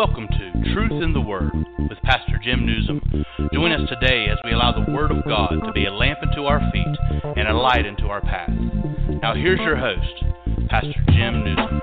[0.00, 3.02] Welcome to Truth in the Word with Pastor Jim Nuzum.
[3.52, 6.44] Join us today as we allow the Word of God to be a lamp unto
[6.44, 6.86] our feet
[7.36, 8.48] and a light unto our path.
[9.20, 10.24] Now, here's your host,
[10.70, 11.80] Pastor Jim Nuzum.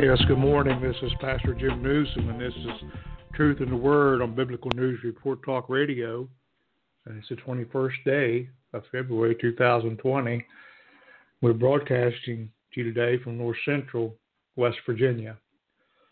[0.00, 0.80] Yes, good morning.
[0.82, 2.90] This is Pastor Jim Nuzum, and this is
[3.34, 6.28] Truth in the Word on Biblical News Report Talk Radio.
[7.06, 10.44] And it's the 21st day of February 2020.
[11.40, 14.14] We're broadcasting to you today from North Central,
[14.54, 15.36] West Virginia.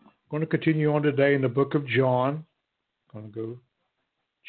[0.04, 2.44] I'm going to continue on today in the book of John.
[3.14, 3.60] I'm going to go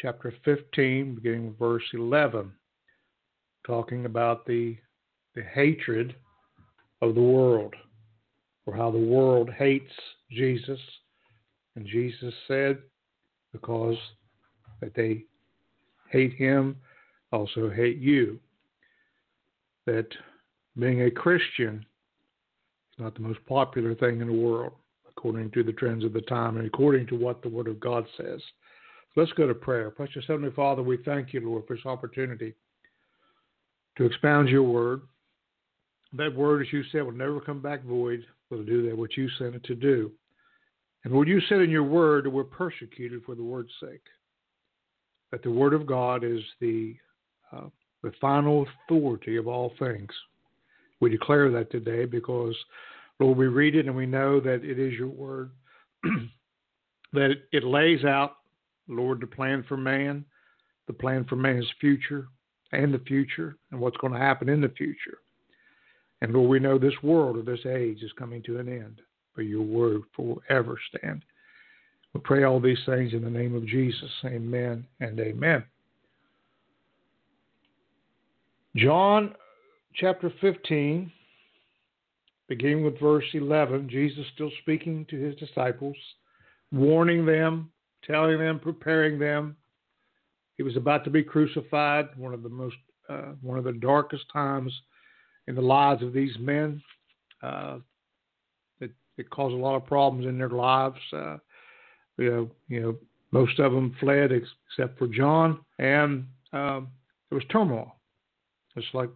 [0.02, 2.52] chapter 15, beginning with verse 11,
[3.66, 4.78] talking about the,
[5.36, 6.16] the hatred
[7.04, 7.76] of the world,
[8.66, 9.92] or how the world hates
[10.32, 10.80] Jesus.
[11.76, 12.80] And Jesus said,
[13.52, 13.98] because
[14.82, 15.26] that they
[16.12, 16.76] hate him,
[17.32, 18.40] also hate you.
[19.86, 20.08] That
[20.78, 21.86] being a Christian
[22.94, 24.74] is not the most popular thing in the world,
[25.10, 28.06] according to the trends of the time and according to what the Word of God
[28.18, 28.42] says.
[29.14, 29.90] So let's go to prayer.
[29.90, 32.54] Precious Heavenly Father, we thank you, Lord, for this opportunity
[33.98, 35.02] to expound your word.
[36.14, 39.18] That word, as you said, will never come back void, but will do that which
[39.18, 40.12] you sent it to do.
[41.04, 44.04] And Lord, you said in your word that we're persecuted for the word's sake
[45.32, 46.96] that the Word of God is the
[47.52, 47.68] uh,
[48.04, 50.10] the final authority of all things.
[51.00, 52.56] We declare that today because,
[53.20, 55.52] Lord, we read it and we know that it is your Word,
[57.14, 58.38] that it, lays out,
[58.88, 60.26] Lord, the plan for man,
[60.88, 62.28] the plan for man's future
[62.72, 65.18] and the future, and what's going to happen in the future.
[66.22, 69.02] And Lord, we know this world or this age is coming to an end,
[69.36, 71.24] but your word forever stand.
[72.14, 74.10] We pray all these things in the name of Jesus.
[74.26, 75.64] Amen and amen.
[78.76, 79.34] John
[79.96, 81.12] chapter 15,
[82.48, 85.96] beginning with verse 11, Jesus still speaking to his disciples,
[86.72, 87.72] warning them,
[88.06, 89.56] telling them, preparing them.
[90.58, 92.76] He was about to be crucified, one of the most,
[93.10, 94.74] uh, one of the darkest times
[95.48, 96.82] in the lives of these men.
[97.42, 97.80] Uh,
[98.80, 101.00] it, it caused a lot of problems in their lives.
[101.12, 101.38] Uh,
[102.22, 102.98] you know, you know,
[103.32, 106.90] most of them fled except for John, and um,
[107.30, 107.96] there was turmoil.
[108.76, 109.10] It's like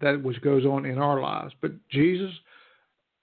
[0.00, 1.52] that which goes on in our lives.
[1.60, 2.30] But Jesus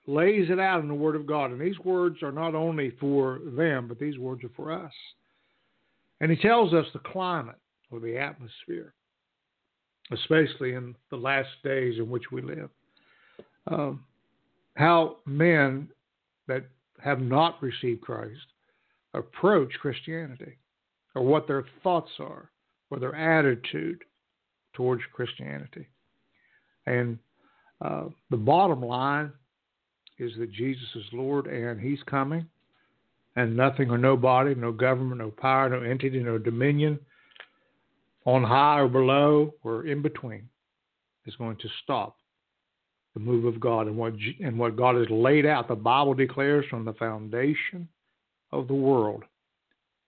[0.08, 3.40] lays it out in the Word of God, and these words are not only for
[3.46, 4.94] them, but these words are for us.
[6.20, 8.94] And He tells us the climate or the atmosphere,
[10.12, 12.70] especially in the last days in which we live.
[13.68, 14.04] Um,
[14.76, 15.90] how men
[16.48, 16.66] that
[17.04, 18.40] have not received Christ
[19.14, 20.58] approach Christianity,
[21.16, 22.50] or what their thoughts are,
[22.90, 24.04] or their attitude
[24.74, 25.88] towards Christianity.
[26.86, 27.20] And
[27.82, 29.32] uh, the bottom line
[30.18, 32.46] is that Jesus is Lord and He's coming,
[33.36, 37.00] and nothing or nobody, no government, no power, no entity, no dominion,
[38.26, 40.48] on high or below or in between,
[41.26, 42.16] is going to stop
[43.14, 45.68] the move of God and what and what God has laid out.
[45.68, 47.88] The Bible declares from the foundation
[48.52, 49.24] of the world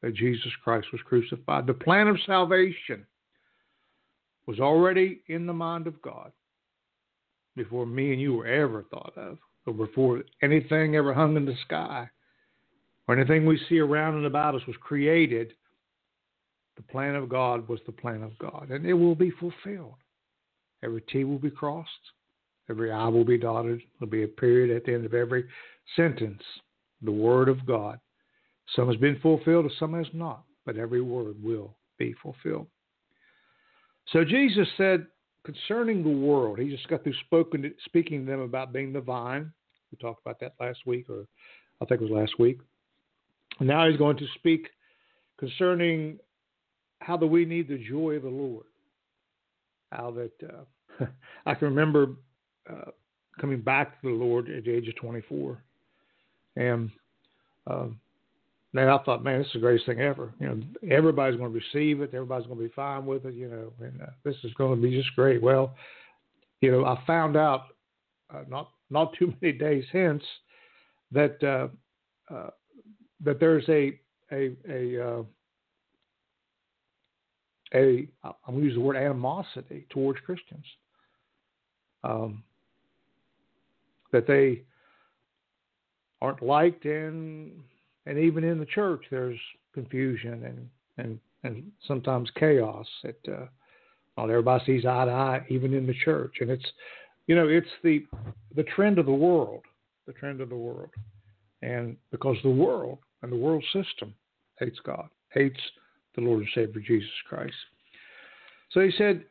[0.02, 1.68] that Jesus Christ was crucified.
[1.68, 3.06] The plan of salvation
[4.46, 6.32] was already in the mind of God
[7.56, 11.56] before me and you were ever thought of, or before anything ever hung in the
[11.66, 12.10] sky,
[13.08, 15.54] or anything we see around and about us was created.
[16.76, 19.96] The plan of God was the plan of God, and it will be fulfilled.
[20.84, 21.90] Every T will be crossed,
[22.70, 23.82] Every I will be dotted.
[24.00, 25.46] There'll be a period at the end of every
[25.96, 26.42] sentence.
[27.02, 28.00] The word of God.
[28.76, 32.68] Some has been fulfilled, some has not, but every word will be fulfilled.
[34.12, 35.08] So Jesus said
[35.44, 39.52] concerning the world, he just got through spoken, speaking to them about being the vine.
[39.92, 41.26] We talked about that last week, or
[41.82, 42.60] I think it was last week.
[43.60, 44.70] And now he's going to speak
[45.38, 46.18] concerning
[47.00, 48.66] how do we need the joy of the Lord.
[49.92, 51.06] How that uh,
[51.46, 52.16] I can remember
[52.70, 52.92] uh,
[53.40, 55.58] coming back to the Lord at the age of 24.
[56.56, 56.92] And
[57.68, 58.00] um,
[58.74, 60.34] man, I thought, man, this is the greatest thing ever.
[60.40, 60.62] You know,
[60.92, 62.14] everybody's going to receive it.
[62.14, 63.36] Everybody's going to be fine with it.
[63.36, 65.42] You know, and uh, this is going to be just great.
[65.42, 65.76] Well,
[66.62, 67.68] you know, I found out
[68.34, 70.24] uh, not not too many days hence
[71.12, 72.50] that uh, uh,
[73.24, 74.00] that there's a
[74.32, 75.24] a a uh,
[77.74, 80.66] a I'm going to use the word animosity towards Christians.
[82.04, 82.44] Um,
[84.14, 84.64] that they
[86.22, 87.52] aren't liked and
[88.06, 89.40] and even in the church there's
[89.74, 92.88] confusion and and and sometimes chaos.
[93.04, 93.46] It uh,
[94.18, 96.66] not everybody sees eye to eye, even in the church, and it's
[97.28, 98.06] you know it's the
[98.56, 99.64] the trend of the world,
[100.08, 100.90] the trend of the world,
[101.62, 104.14] and because the world and the world system
[104.60, 105.60] hates God, hates
[106.16, 107.56] the Lord and Savior Jesus Christ.
[108.72, 109.26] So he said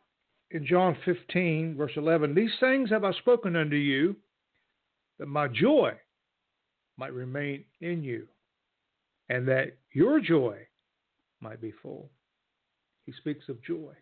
[0.51, 4.15] in John 15, verse 11, These things have I spoken unto you,
[5.19, 5.93] that my joy
[6.97, 8.27] might remain in you,
[9.29, 10.59] and that your joy
[11.41, 12.11] might be full.
[13.05, 13.93] He speaks of joy.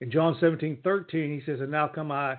[0.00, 2.38] In John 17, 13, he says, And now come I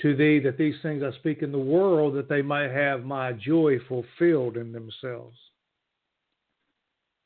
[0.00, 3.32] to thee that these things I speak in the world, that they might have my
[3.32, 5.36] joy fulfilled in themselves.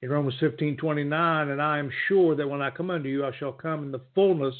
[0.02, 3.30] In Romans 15, 29, and I am sure that when I come unto you, I
[3.38, 4.54] shall come in the fullness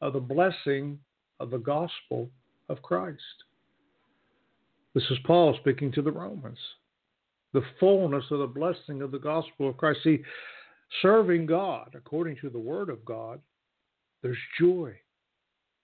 [0.00, 0.98] of the blessing
[1.40, 2.30] of the gospel
[2.68, 3.44] of Christ.
[4.94, 6.58] This is Paul speaking to the Romans.
[7.52, 10.00] The fullness of the blessing of the gospel of Christ.
[10.04, 10.22] See,
[11.02, 13.40] serving God according to the word of God,
[14.22, 14.94] there's joy.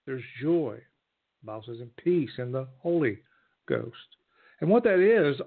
[0.05, 0.77] There's joy.
[1.41, 3.19] The Bible says in peace in the Holy
[3.67, 3.95] Ghost.
[4.61, 5.39] And what that is,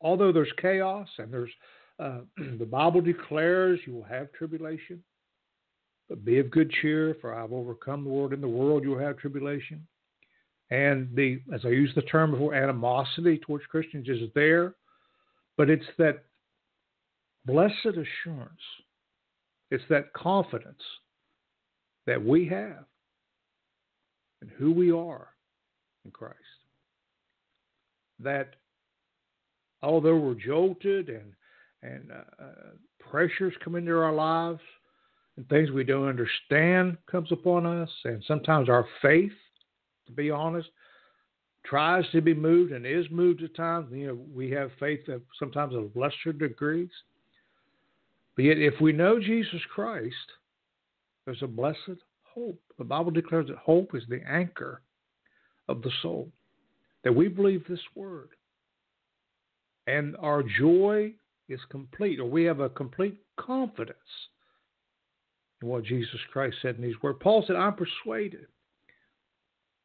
[0.00, 1.50] although there's chaos and there's
[1.98, 2.20] uh,
[2.58, 5.02] the Bible declares you will have tribulation,
[6.08, 8.32] but be of good cheer, for I've overcome the world.
[8.32, 9.86] In the world you will have tribulation.
[10.70, 14.74] And the, as I use the term before, animosity towards Christians is there,
[15.56, 16.24] but it's that
[17.46, 18.60] blessed assurance,
[19.70, 20.82] it's that confidence
[22.06, 22.84] that we have
[24.42, 25.28] in who we are
[26.04, 26.38] in Christ.
[28.20, 28.56] That
[29.82, 31.32] although we're jolted and
[31.82, 32.46] and uh, uh,
[33.10, 34.60] pressures come into our lives
[35.36, 39.32] and things we don't understand comes upon us and sometimes our faith
[40.06, 40.68] to be honest
[41.64, 43.88] tries to be moved and is moved at times.
[43.90, 46.90] You know we have faith that sometimes of lesser degrees.
[48.36, 50.14] But yet if we know jesus christ
[51.24, 52.60] there's a blessed hope.
[52.78, 54.82] The bible declares that hope is the anchor
[55.68, 56.28] of the soul
[57.02, 58.30] that we believe this word
[59.86, 61.12] and our joy
[61.48, 63.98] is complete, or we have a complete confidence
[65.64, 67.18] in what Jesus Christ said in these words.
[67.20, 68.46] Paul said, I'm persuaded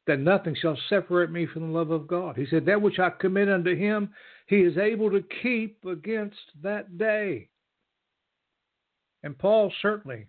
[0.07, 2.35] that nothing shall separate me from the love of God.
[2.35, 4.09] He said, That which I commit unto him,
[4.47, 7.49] he is able to keep against that day.
[9.23, 10.27] And Paul certainly,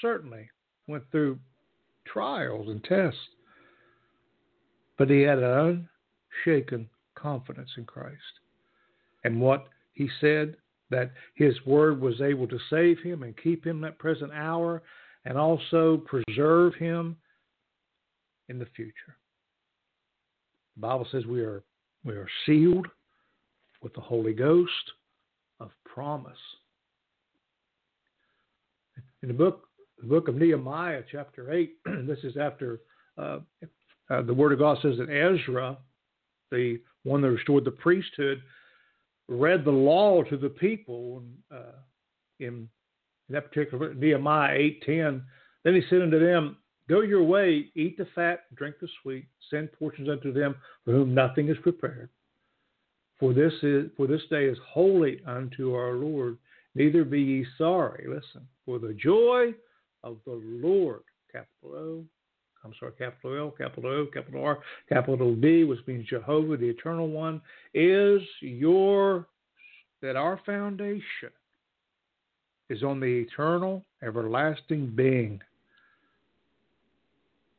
[0.00, 0.48] certainly
[0.86, 1.38] went through
[2.06, 3.18] trials and tests,
[4.98, 5.88] but he had an
[6.46, 8.16] unshaken confidence in Christ.
[9.24, 10.56] And what he said
[10.92, 14.82] that his word was able to save him and keep him that present hour
[15.24, 17.16] and also preserve him
[18.48, 19.16] in the future.
[20.76, 21.62] The Bible says we are
[22.04, 22.86] we are sealed
[23.82, 24.92] with the Holy Ghost
[25.60, 26.32] of promise.
[29.22, 29.68] In the book
[30.00, 32.80] the book of Nehemiah, chapter eight, this is after
[33.18, 33.38] uh,
[34.10, 35.78] uh, the Word of God says that Ezra,
[36.50, 38.42] the one that restored the priesthood,
[39.32, 41.78] read the law to the people uh,
[42.40, 42.68] in, in
[43.30, 45.22] that particular Nehemiah eight ten.
[45.64, 46.56] Then he said unto them,
[46.88, 51.14] Go your way, eat the fat, drink the sweet, send portions unto them for whom
[51.14, 52.10] nothing is prepared.
[53.18, 56.38] For this is for this day is holy unto our Lord.
[56.74, 58.06] Neither be ye sorry.
[58.08, 59.54] Listen, for the joy
[60.02, 62.04] of the Lord, capital O,
[62.64, 67.08] I'm sorry, capital L, capital O, capital R, capital D, which means Jehovah, the Eternal
[67.08, 67.40] One,
[67.74, 69.26] is your,
[70.00, 71.30] that our foundation
[72.70, 75.40] is on the eternal, everlasting being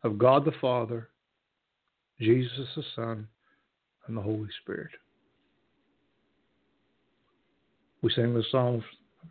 [0.03, 1.09] of God the Father,
[2.19, 3.27] Jesus the Son,
[4.07, 4.91] and the Holy Spirit.
[8.01, 8.83] We sang the songs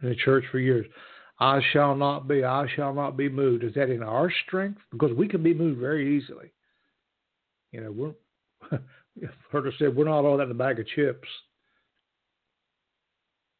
[0.03, 0.87] in the church for years.
[1.39, 3.65] I shall not be, I shall not be moved.
[3.65, 4.81] Is that in our strength?
[4.91, 6.53] Because we can be moved very easily.
[7.73, 8.15] You know, we're
[9.51, 11.29] heard us say we're not all that in a bag of chips.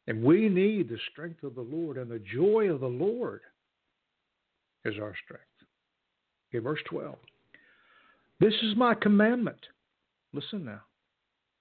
[0.07, 3.41] And we need the strength of the Lord, and the joy of the Lord
[4.85, 5.45] is our strength.
[6.49, 7.15] Okay, verse 12.
[8.39, 9.57] This is my commandment.
[10.33, 10.81] Listen now.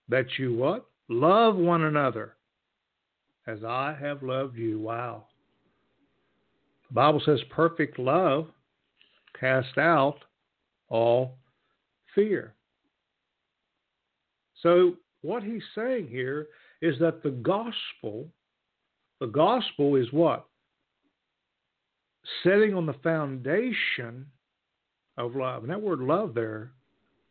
[0.09, 0.87] That you what?
[1.09, 2.35] Love one another
[3.47, 4.81] as I have loved you.
[4.81, 5.27] Wow.
[6.93, 8.49] Bible says perfect love
[9.39, 10.19] cast out
[10.89, 11.37] all
[12.15, 12.55] fear.
[14.63, 16.49] So, what he's saying here
[16.81, 18.29] is that the gospel,
[19.21, 20.47] the gospel is what?
[22.43, 24.27] Setting on the foundation
[25.17, 25.63] of love.
[25.63, 26.73] And that word love there,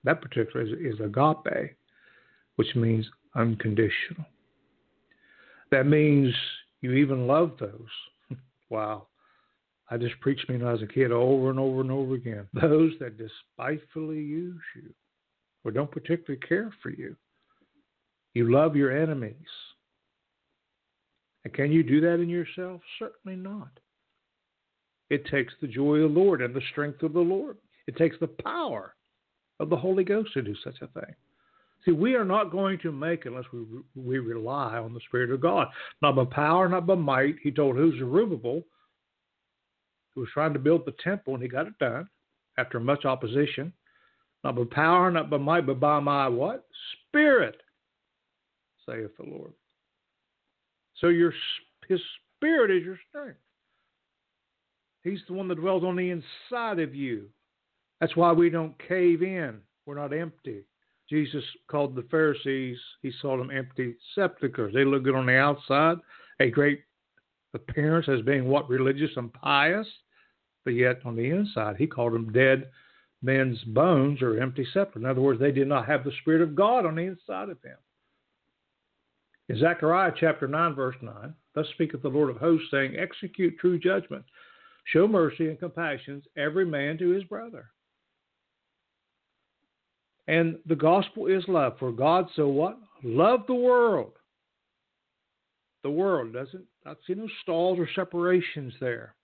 [0.03, 1.75] that particular is, is agape,
[2.56, 4.25] which means unconditional.
[5.72, 6.34] That means
[6.82, 8.38] You even love those.
[8.70, 9.08] wow.
[9.91, 12.48] I just preached me when I was a kid over and over and over again.
[12.53, 14.93] Those that despitefully use you
[15.65, 17.15] or don't particularly care for you.
[18.33, 19.36] You love your enemies.
[21.43, 22.81] And can you do that in yourself?
[22.98, 23.69] Certainly not.
[25.10, 27.57] It takes the joy of the Lord and the strength of the Lord.
[27.86, 28.95] It takes the power
[29.60, 31.13] of the Holy Ghost to do such a thing.
[31.83, 35.41] See, we are not going to make unless we we rely on the Spirit of
[35.41, 35.67] God,
[36.01, 37.36] not by power, not by might.
[37.41, 38.63] He told who's Zerubbabel,
[40.13, 42.08] who was trying to build the temple, and he got it done
[42.58, 43.74] after much opposition.
[44.44, 46.65] Not by power, not by might, but by my what?
[47.08, 47.62] Spirit,
[48.86, 49.53] saith the Lord.
[50.96, 51.34] So your
[51.88, 52.01] His
[52.38, 53.39] Spirit is your strength.
[55.03, 57.27] He's the one that dwells on the inside of you.
[58.00, 59.60] That's why we don't cave in.
[59.86, 60.63] We're not empty.
[61.10, 64.74] Jesus called the Pharisees, he saw them empty sepulchres.
[64.74, 65.98] They look good on the outside,
[66.39, 66.84] a great
[67.53, 69.88] appearance as being what religious and pious,
[70.63, 72.70] but yet on the inside, he called them dead
[73.22, 75.00] men's bones or empty sepulchre.
[75.00, 77.62] In other words, they did not have the Spirit of God on the inside of
[77.62, 77.77] them.
[79.50, 83.77] In Zechariah chapter 9, verse 9, thus speaketh the Lord of hosts, saying, Execute true
[83.77, 84.24] judgment,
[84.86, 87.70] show mercy and compassion, every man to his brother.
[90.27, 91.77] And the gospel is love.
[91.79, 92.77] For God so what?
[93.03, 94.13] Love the world.
[95.83, 99.15] The world doesn't not see no stalls or separations there.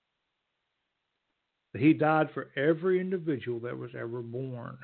[1.75, 4.77] He died for every individual that was ever born.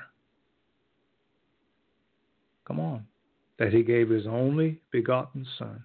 [2.66, 3.04] Come on.
[3.58, 5.82] That he gave his only begotten Son,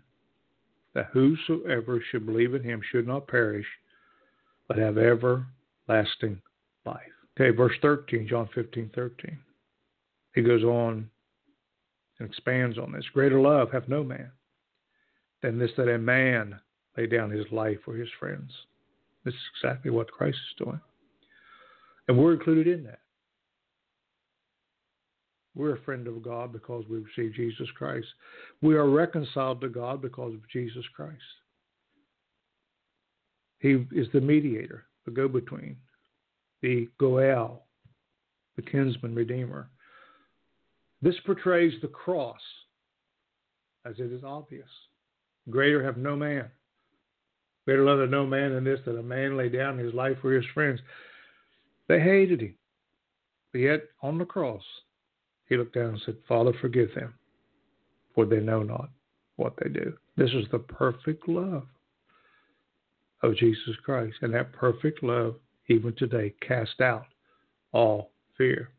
[0.94, 3.66] that whosoever should believe in him should not perish,
[4.68, 6.42] but have everlasting
[6.86, 7.02] life.
[7.40, 9.40] Okay, verse 13, John 15, 13.
[10.36, 11.10] He goes on
[12.20, 13.06] and expands on this.
[13.14, 14.32] Greater love hath no man
[15.42, 16.60] than this that a man
[16.98, 18.52] lay down his life for his friends.
[19.24, 20.80] This is exactly what Christ is doing.
[22.08, 23.00] And we're included in that.
[25.56, 28.08] We're a friend of God because we receive Jesus Christ.
[28.62, 31.22] We are reconciled to God because of Jesus Christ.
[33.60, 35.76] He is the mediator, the go between,
[36.62, 37.66] the Goel,
[38.56, 39.70] the kinsman redeemer.
[41.02, 42.40] This portrays the cross
[43.86, 44.70] as it is obvious.
[45.50, 46.46] Greater have no man.
[47.66, 50.34] Greater love have no man than this, that a man lay down his life for
[50.34, 50.80] his friends.
[51.88, 52.56] They hated him.
[53.52, 54.64] But yet, on the cross,
[55.48, 57.14] he looked down and said, Father, forgive them,
[58.14, 58.90] for they know not
[59.38, 59.94] what they do.
[60.18, 61.66] This is the perfect love
[63.24, 64.18] of Jesus Christ.
[64.22, 65.36] And that perfect love,
[65.68, 67.08] even today, cast out
[67.72, 68.70] all fear.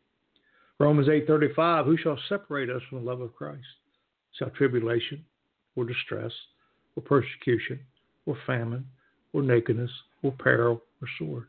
[0.79, 3.67] Romans 8:35, who shall separate us from the love of Christ?
[4.33, 5.25] Shall tribulation,
[5.77, 6.33] or distress,
[6.97, 7.81] or persecution,
[8.27, 8.85] or famine,
[9.33, 9.91] or nakedness,
[10.23, 11.47] or peril, or sword?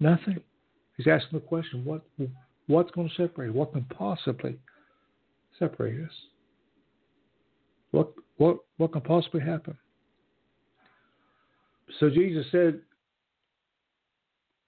[0.00, 0.40] Nothing.
[0.96, 2.02] He's asking the question, what
[2.66, 3.54] what's going to separate?
[3.54, 4.58] What can possibly
[5.58, 6.12] separate us?
[7.92, 9.76] What what what can possibly happen?
[12.00, 12.80] So Jesus said,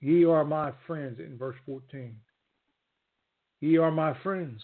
[0.00, 2.14] Ye are my friends in verse 14.
[3.60, 4.60] Ye are my friends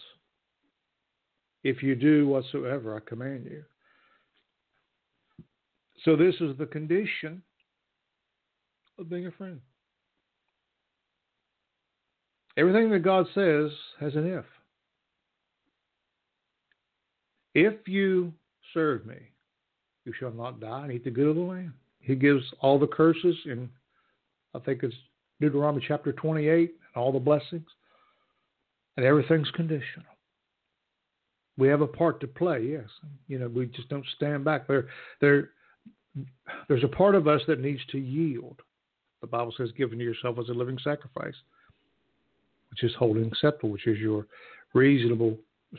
[1.63, 3.63] if you do whatsoever I command you.
[6.05, 7.41] So, this is the condition
[8.97, 9.59] of being a friend.
[12.57, 14.45] Everything that God says has an if.
[17.53, 18.33] If you
[18.73, 19.17] serve me,
[20.05, 21.73] you shall not die and eat the good of the land.
[21.99, 23.69] He gives all the curses in,
[24.55, 24.95] I think it's
[25.39, 27.67] Deuteronomy chapter 28, and all the blessings
[28.97, 30.05] and everything's conditional.
[31.57, 32.87] We have a part to play, yes.
[33.27, 34.67] You know, we just don't stand back.
[34.67, 34.87] There,
[35.19, 35.49] there,
[36.67, 38.61] there's a part of us that needs to yield.
[39.21, 41.35] The Bible says, "Given to yourself as a living sacrifice,
[42.69, 44.27] which is holy and acceptable, which is your
[44.73, 45.37] reasonable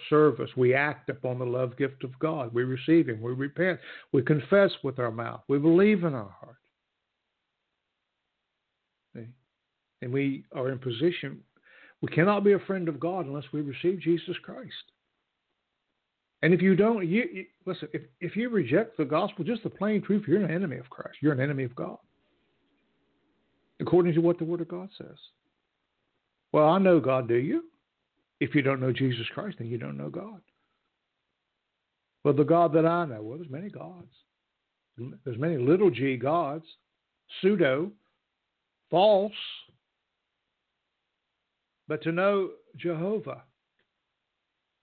[0.09, 0.51] service.
[0.57, 2.53] We act upon the love gift of God.
[2.55, 3.21] We receive Him.
[3.21, 3.81] We repent.
[4.12, 5.43] We confess with our mouth.
[5.49, 6.57] We believe in our heart.
[10.01, 11.45] And we are in position
[12.03, 14.73] we cannot be a friend of God unless we receive Jesus Christ.
[16.43, 17.89] And if you don't, you, you, listen.
[17.93, 21.19] If if you reject the gospel, just the plain truth, you're an enemy of Christ.
[21.21, 21.99] You're an enemy of God,
[23.81, 25.17] according to what the Word of God says.
[26.53, 27.29] Well, I know God.
[27.29, 27.65] Do you?
[28.41, 30.41] If you don't know Jesus Christ, then you don't know God.
[32.25, 34.13] Well, the God that I know, well, there's many gods.
[35.25, 36.67] There's many little g gods,
[37.41, 37.91] pseudo,
[38.91, 39.33] false,
[41.89, 43.43] but to know Jehovah,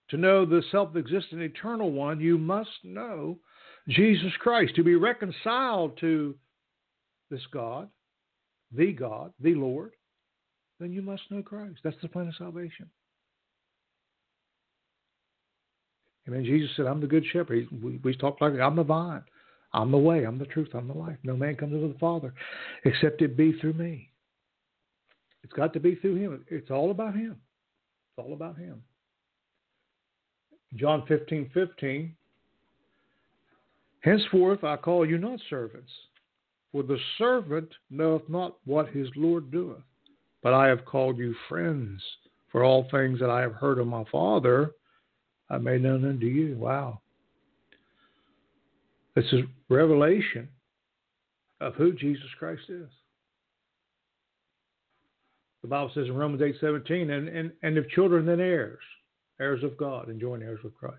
[0.09, 3.37] to know the self existent eternal one, you must know
[3.87, 6.35] Jesus Christ, to be reconciled to
[7.31, 7.89] this God,
[8.71, 9.93] the God, the Lord,
[10.79, 11.79] then you must know Christ.
[11.83, 12.89] That's the plan of salvation.
[16.27, 16.45] Amen.
[16.45, 17.67] Jesus said, I'm the good shepherd.
[17.81, 19.23] We, we talked like I'm the vine.
[19.73, 20.23] I'm the way.
[20.23, 20.69] I'm the truth.
[20.73, 21.17] I'm the life.
[21.23, 22.33] No man comes to the Father
[22.85, 24.11] except it be through me.
[25.43, 26.45] It's got to be through him.
[26.49, 27.31] It's all about him.
[27.31, 28.83] It's all about him.
[30.75, 32.15] John 15, 15.
[34.01, 35.91] Henceforth I call you not servants,
[36.71, 39.81] for the servant knoweth not what his Lord doeth.
[40.41, 42.01] But I have called you friends,
[42.51, 44.71] for all things that I have heard of my Father,
[45.49, 46.55] I made known unto you.
[46.57, 47.01] Wow.
[49.15, 50.47] This is revelation
[51.59, 52.87] of who Jesus Christ is.
[55.61, 58.79] The Bible says in Romans eight seventeen, and, and, and if children, then heirs,
[59.39, 60.95] heirs of God, and joint heirs with Christ.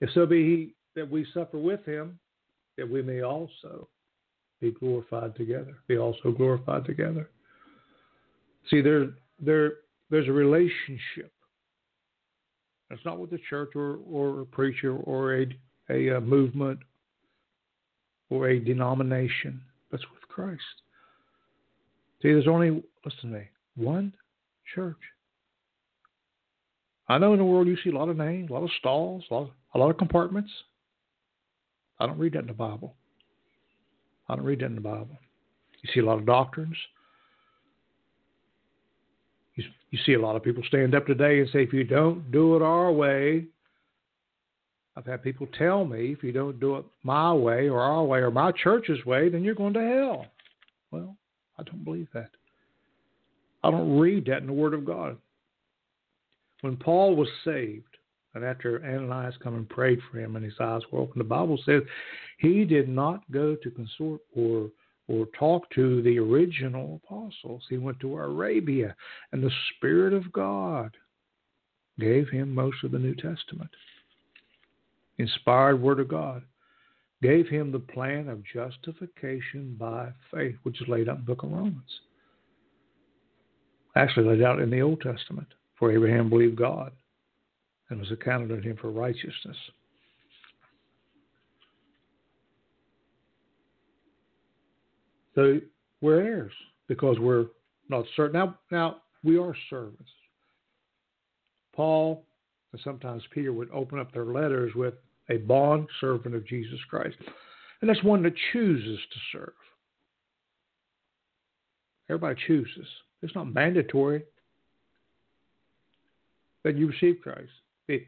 [0.00, 2.18] If so be he, that we suffer with him,
[2.76, 3.88] that we may also
[4.60, 7.28] be glorified together, be also glorified together.
[8.70, 9.08] See, there,
[9.40, 9.72] there,
[10.10, 11.32] there's a relationship.
[12.90, 15.46] It's not with the church or, or a preacher or a,
[15.90, 16.78] a, a movement
[18.30, 19.60] or a denomination,
[19.90, 20.62] That's with Christ.
[22.22, 23.44] See, there's only, listen to me,
[23.76, 24.14] one
[24.74, 24.96] church.
[27.08, 29.24] I know in the world you see a lot of names, a lot of stalls,
[29.30, 30.50] a lot of, a lot of compartments.
[31.98, 32.94] I don't read that in the Bible.
[34.28, 35.18] I don't read that in the Bible.
[35.82, 36.76] You see a lot of doctrines.
[39.56, 42.30] You, you see a lot of people stand up today and say, if you don't
[42.30, 43.46] do it our way,
[44.96, 48.18] I've had people tell me, if you don't do it my way or our way
[48.18, 50.26] or my church's way, then you're going to hell.
[50.90, 51.16] Well,
[51.58, 52.30] I don't believe that.
[53.64, 55.16] I don't read that in the Word of God.
[56.62, 57.84] When Paul was saved,
[58.34, 61.60] and after Ananias come and prayed for him and his eyes were opened, the Bible
[61.66, 61.82] says
[62.38, 64.70] he did not go to consort or
[65.08, 67.62] or talk to the original apostles.
[67.68, 68.94] He went to Arabia,
[69.32, 70.96] and the Spirit of God
[71.98, 73.70] gave him most of the New Testament.
[75.18, 76.42] Inspired Word of God
[77.20, 81.42] gave him the plan of justification by faith, which is laid out in the book
[81.42, 82.00] of Romans.
[83.96, 85.48] Actually, laid out in the Old Testament,
[85.82, 86.92] for Abraham believed God
[87.90, 89.56] and was accounted unto him for righteousness.
[95.34, 95.58] So
[96.00, 96.52] we're heirs
[96.86, 97.46] because we're
[97.88, 98.34] not certain.
[98.34, 100.08] Now, now we are servants.
[101.74, 102.26] Paul
[102.70, 104.94] and sometimes Peter would open up their letters with
[105.30, 107.16] a bond servant of Jesus Christ.
[107.80, 109.54] And that's one that chooses to serve.
[112.08, 112.86] Everybody chooses.
[113.20, 114.22] It's not mandatory
[116.64, 117.50] that you receive Christ.
[117.88, 118.06] It,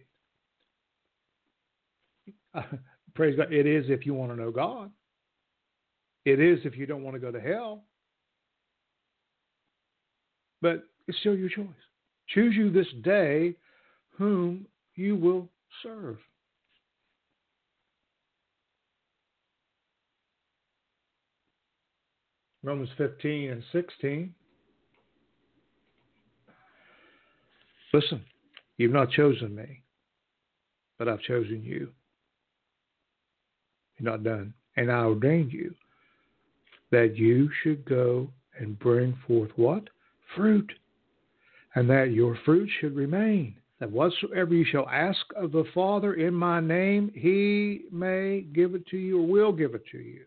[2.55, 2.62] uh,
[3.14, 3.53] praise God.
[3.53, 4.90] It is if you want to know God.
[6.25, 7.85] It is if you don't want to go to hell.
[10.62, 11.67] But it's still your choice.
[12.29, 13.55] Choose you this day
[14.17, 15.49] whom you will
[15.83, 16.17] serve.
[22.62, 24.35] Romans 15 and 16.
[27.93, 28.25] Listen,
[28.77, 29.83] you've not chosen me,
[30.99, 31.91] but I've chosen you.
[33.99, 34.55] You're not done.
[34.77, 35.75] And I ordained you
[36.91, 39.85] that you should go and bring forth what?
[40.37, 40.71] Fruit.
[41.75, 43.57] And that your fruit should remain.
[43.81, 48.87] That whatsoever you shall ask of the Father in my name, he may give it
[48.89, 50.23] to you or will give it to you.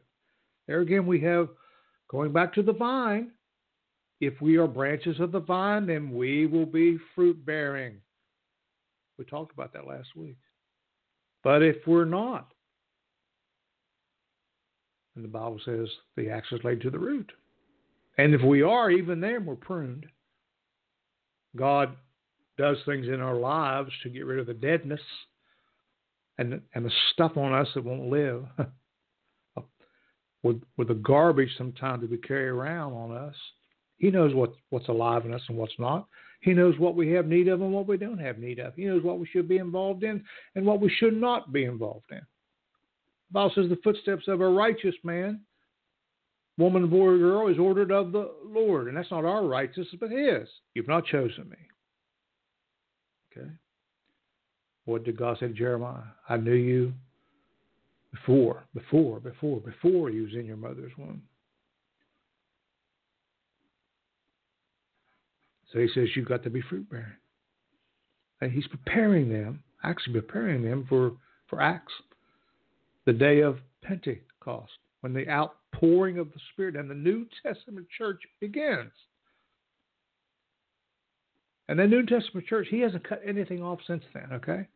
[0.68, 1.48] There again, we have
[2.10, 3.32] going back to the vine.
[4.20, 8.02] If we are branches of the vine, then we will be fruit bearing.
[9.17, 10.38] We talked about that last week.
[11.43, 12.51] But if we're not,
[15.15, 17.32] and the Bible says the axe is laid to the root.
[18.17, 20.06] And if we are, even then we're pruned.
[21.56, 21.95] God
[22.58, 25.01] does things in our lives to get rid of the deadness
[26.38, 28.45] and and the stuff on us that won't live.
[30.43, 33.36] with with the garbage sometimes that we carry around on us.
[33.97, 36.08] He knows what what's alive in us and what's not.
[36.39, 38.76] He knows what we have need of and what we don't have need of.
[38.76, 40.23] He knows what we should be involved in
[40.56, 42.19] and what we should not be involved in.
[42.19, 45.41] The Bible says the footsteps of a righteous man,
[46.58, 48.88] woman, boy, or girl, is ordered of the Lord.
[48.88, 50.47] And that's not our righteousness, but His.
[50.76, 51.58] You've not chosen me.
[53.36, 53.50] Okay?
[54.86, 56.04] What did God say to Jeremiah?
[56.30, 56.93] I knew you
[58.12, 61.21] before, before, before, before you was in your mother's womb.
[65.71, 67.06] So he says you've got to be fruit bearing.
[68.41, 71.13] And he's preparing them, actually preparing them for,
[71.49, 71.93] for Acts
[73.06, 78.21] the day of Pentecost, when the outpouring of the Spirit and the New Testament church
[78.39, 78.91] begins.
[81.69, 84.67] And the New Testament church, he hasn't cut anything off since then, okay?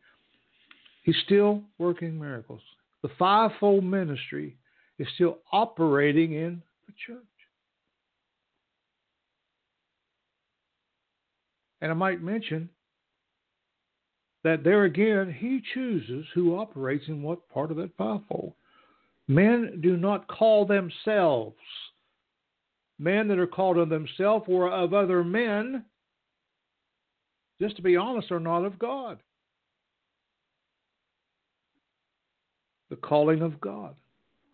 [1.04, 2.60] He's still working miracles.
[3.02, 4.56] The fivefold ministry
[4.98, 7.24] is still operating in the church.
[11.82, 12.70] And I might mention
[14.44, 18.54] that there again, he chooses who operates in what part of that fivefold.
[19.26, 21.56] Men do not call themselves.
[23.00, 25.84] Men that are called of themselves or of other men,
[27.60, 29.18] just to be honest, are not of God.
[32.90, 33.96] The calling of God.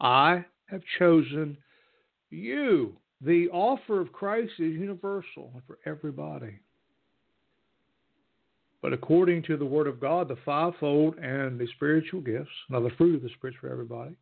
[0.00, 1.58] I have chosen
[2.30, 2.96] you.
[3.20, 6.60] The offer of Christ is universal for everybody.
[8.80, 12.90] But according to the Word of God, the fivefold and the spiritual gifts, now the
[12.90, 14.16] fruit of the Spirit for everybody,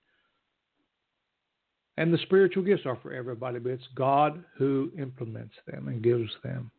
[1.99, 6.31] and the spiritual gifts are for everybody, but it's God who implements them and gives
[6.43, 6.71] them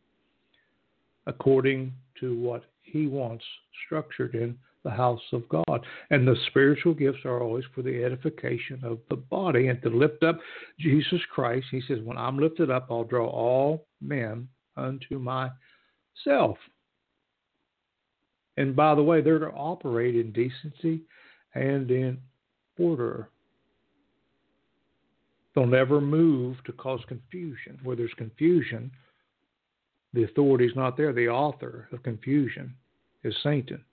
[1.26, 3.44] according to what He wants
[3.84, 5.84] structured in the house of God.
[6.10, 10.22] And the spiritual gifts are always for the edification of the body and to lift
[10.22, 10.38] up
[10.78, 11.66] Jesus Christ.
[11.70, 16.56] He says, When I'm lifted up, I'll draw all men unto myself.
[18.58, 21.02] And by the way, they're to operate in decency
[21.54, 22.18] and in
[22.76, 23.30] order.
[25.54, 27.78] They'll never move to cause confusion.
[27.84, 28.90] Where there's confusion,
[30.12, 31.12] the authority is not there.
[31.12, 32.74] The author of confusion
[33.22, 33.84] is Satan.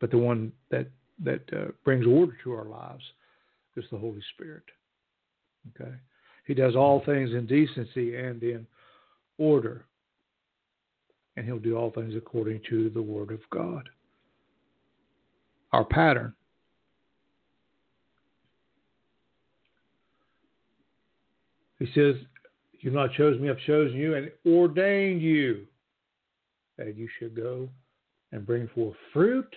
[0.00, 0.88] But the one that
[1.24, 3.04] that uh, brings order to our lives
[3.76, 4.64] is the Holy Spirit.
[5.74, 5.92] Okay,
[6.46, 8.66] He does all things in decency and in
[9.36, 9.84] order
[11.36, 13.88] and he'll do all things according to the Word of God.
[15.72, 16.34] Our pattern.
[21.78, 22.16] He says,
[22.80, 25.66] You've not chosen me, I've chosen you and ordained you
[26.78, 27.68] that you should go
[28.32, 29.48] and bring forth fruit,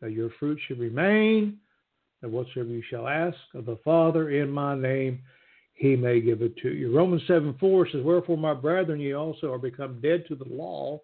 [0.00, 1.58] that your fruit should remain,
[2.22, 5.20] that whatsoever you shall ask of the Father in my name,
[5.74, 6.94] he may give it to you.
[6.94, 11.00] Romans 7 4 says, Wherefore, my brethren, ye also are become dead to the law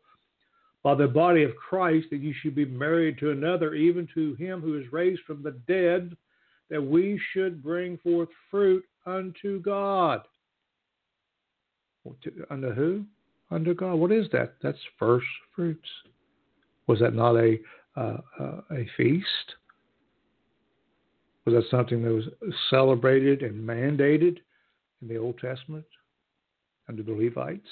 [0.86, 4.60] by the body of Christ, that you should be married to another, even to him
[4.60, 6.16] who is raised from the dead,
[6.70, 10.20] that we should bring forth fruit unto God.
[12.50, 13.04] Unto who?
[13.50, 13.94] Unto God.
[13.94, 14.54] What is that?
[14.62, 15.88] That's first fruits.
[16.86, 17.58] Was that not a
[17.96, 19.26] uh, uh, a feast?
[21.46, 22.28] Was that something that was
[22.70, 24.38] celebrated and mandated
[25.02, 25.84] in the Old Testament
[26.88, 27.66] under the Levites?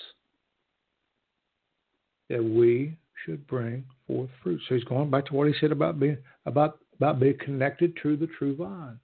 [2.28, 4.60] That we should bring forth fruit.
[4.68, 8.16] So he's going back to what he said about being about about being connected to
[8.16, 8.98] the true vine.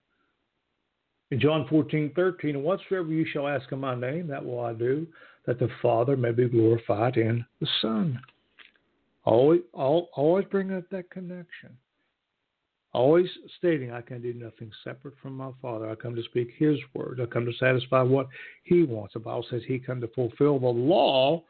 [1.30, 4.72] In John 14, 13, and whatsoever you shall ask in my name, that will I
[4.72, 5.06] do,
[5.46, 8.20] that the Father may be glorified in the Son.
[9.24, 11.76] Always, always bring up that connection.
[12.92, 15.88] Always stating, I can do nothing separate from my Father.
[15.88, 17.20] I come to speak His word.
[17.22, 18.26] I come to satisfy what
[18.64, 19.14] He wants.
[19.14, 21.44] The Bible says He come to fulfill the law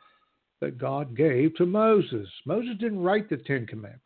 [0.61, 2.29] that God gave to Moses.
[2.45, 4.05] Moses didn't write the Ten Commandments,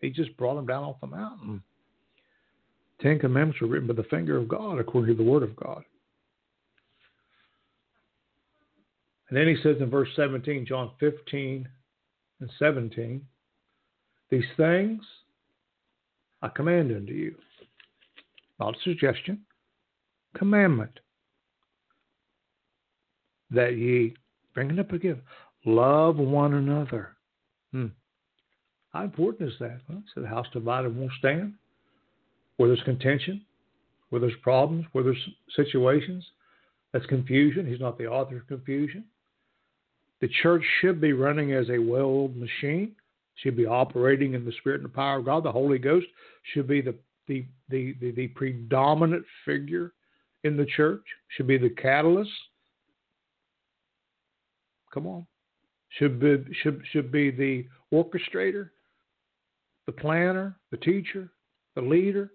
[0.00, 1.62] he just brought them down off the mountain.
[3.00, 5.84] Ten Commandments were written by the finger of God according to the Word of God.
[9.28, 11.68] And then he says in verse 17, John 15
[12.40, 13.20] and 17,
[14.30, 15.02] These things
[16.42, 17.34] I command unto you.
[18.60, 19.40] Not a suggestion,
[20.36, 21.00] commandment.
[23.50, 24.14] That ye,
[24.54, 25.20] bring bringing up again,
[25.66, 27.16] Love one another.
[27.72, 27.86] Hmm.
[28.92, 29.80] How important is that?
[29.88, 31.54] Well, so the house divided won't stand.
[32.56, 33.44] Where there's contention,
[34.08, 36.24] where there's problems, where there's situations,
[36.92, 37.66] that's confusion.
[37.66, 39.04] He's not the author of confusion.
[40.20, 42.92] The church should be running as a well oiled machine,
[43.42, 45.42] should be operating in the spirit and the power of God.
[45.42, 46.06] The Holy Ghost
[46.54, 46.94] should be the,
[47.26, 49.92] the, the, the, the predominant figure
[50.44, 51.02] in the church,
[51.36, 52.30] should be the catalyst.
[54.94, 55.26] Come on
[55.90, 58.70] should be, should, should be the orchestrator,
[59.86, 61.30] the planner, the teacher,
[61.74, 62.32] the leader.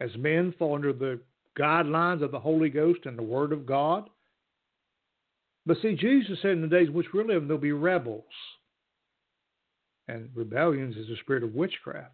[0.00, 1.20] As men fall under the
[1.58, 4.08] guidelines of the Holy Ghost and the Word of God.
[5.66, 8.24] But see, Jesus said in the days in which we live, there'll be rebels.
[10.08, 12.12] And rebellions is the spirit of witchcraft.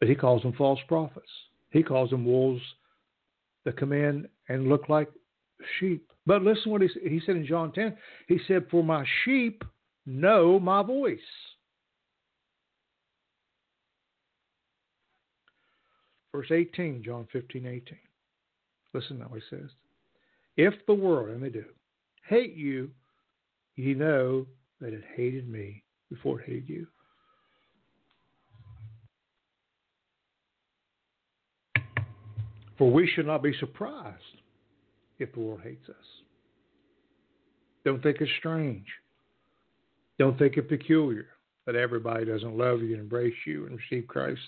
[0.00, 1.28] But he calls them false prophets.
[1.70, 2.62] He calls them wolves
[3.64, 5.08] that come in and look like
[5.78, 6.07] sheep.
[6.28, 7.96] But listen what he, he said in John 10.
[8.26, 9.64] He said, For my sheep
[10.04, 11.18] know my voice.
[16.30, 17.82] Verse 18, John 15, 18.
[18.92, 19.70] Listen how he says.
[20.58, 21.64] If the world, and they do,
[22.28, 22.90] hate you,
[23.76, 24.44] ye know
[24.82, 26.86] that it hated me before it hated you.
[32.76, 34.22] For we should not be surprised
[35.18, 35.96] if the world hates us.
[37.84, 38.86] Don't think it's strange.
[40.18, 41.26] Don't think it peculiar
[41.66, 44.40] that everybody doesn't love you and embrace you and receive Christ.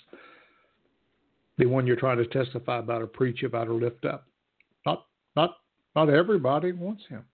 [1.57, 4.25] The one you're trying to testify about or preach about or lift up.
[4.85, 5.05] Not
[5.35, 5.57] not
[5.95, 7.25] not everybody wants him.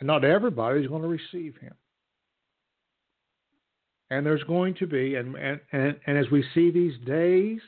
[0.00, 1.74] And not everybody is going to receive him.
[4.10, 7.60] And there's going to be, and, and, and, and as we see these days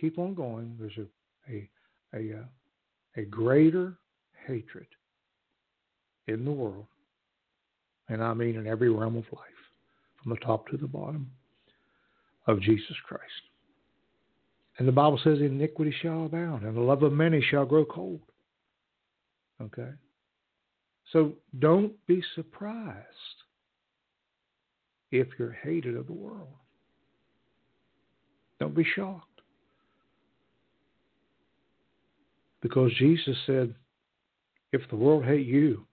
[0.00, 1.70] keep on going, there's a, a,
[2.14, 2.44] a, uh,
[3.16, 3.94] a greater
[4.46, 4.86] hatred
[6.26, 6.86] in the world,
[8.08, 9.44] and I mean in every realm of life,
[10.22, 11.30] from the top to the bottom,
[12.46, 13.22] of Jesus Christ.
[14.78, 18.20] And the Bible says iniquity shall abound, and the love of many shall grow cold.
[19.62, 19.90] Okay?
[21.12, 23.04] So don't be surprised
[25.12, 26.48] if you're hated of the world.
[28.58, 29.33] Don't be shocked.
[32.64, 33.74] Because Jesus said,
[34.72, 35.84] if the world hate you,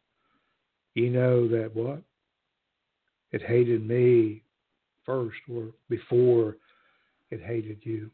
[0.95, 2.01] you know that what?
[3.33, 4.41] It hated me
[5.05, 6.55] first or before
[7.29, 8.09] it hated you.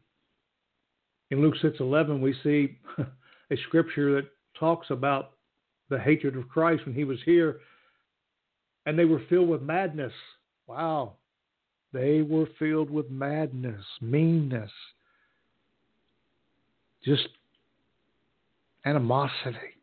[1.30, 2.76] In Luke 6:11 we see
[3.52, 5.34] a scripture that talks about
[5.88, 7.60] the hatred of Christ when he was here
[8.86, 10.12] and they were filled with madness.
[10.66, 11.12] Wow.
[11.92, 14.72] They were filled with madness, meanness,
[17.04, 17.28] just
[18.88, 19.76] animosity.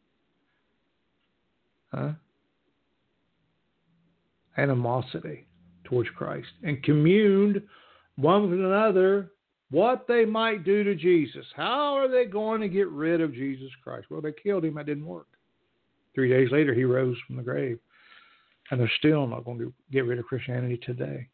[1.94, 2.12] Huh?
[4.58, 5.48] Animosity
[5.84, 7.62] towards Christ and communed
[8.16, 9.32] one with another
[9.72, 11.46] what they might do to Jesus.
[11.56, 14.08] How are they going to get rid of Jesus Christ?
[14.10, 14.76] Well, they killed him.
[14.76, 15.28] That didn't work.
[16.14, 17.80] Three days later, he rose from the grave.
[18.72, 21.28] And they're still not going to get rid of Christianity today.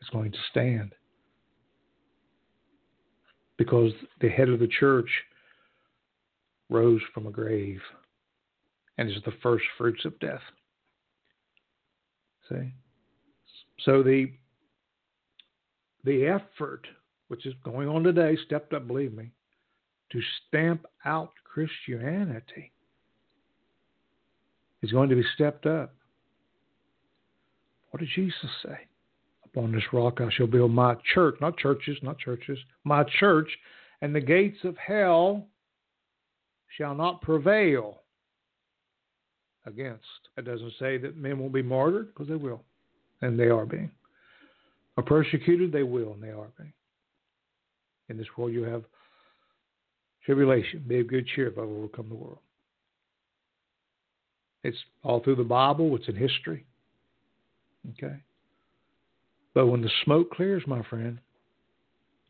[0.00, 0.94] It's going to stand.
[3.56, 5.10] Because the head of the church
[6.68, 7.80] rose from a grave
[8.96, 10.40] and is the first fruits of death.
[12.48, 12.72] See?
[13.84, 14.32] So the
[16.04, 16.86] the effort
[17.28, 19.30] which is going on today, stepped up, believe me,
[20.10, 22.72] to stamp out Christianity
[24.82, 25.94] is going to be stepped up.
[27.90, 28.78] What did Jesus say?
[29.44, 33.48] Upon this rock I shall build my church, not churches, not churches, my church,
[34.02, 35.46] and the gates of hell
[36.76, 38.02] shall not prevail
[39.66, 40.04] against.
[40.36, 42.62] It doesn't say that men will be martyred, because they will,
[43.20, 43.90] and they are being.
[44.96, 46.72] Or persecuted, they will, and they are being.
[48.08, 48.84] In this world you have
[50.24, 50.84] tribulation.
[50.86, 52.38] Be of good cheer, I will overcome the world.
[54.64, 56.64] It's all through the Bible, it's in history.
[57.92, 58.16] Okay?
[59.54, 61.18] But when the smoke clears, my friend,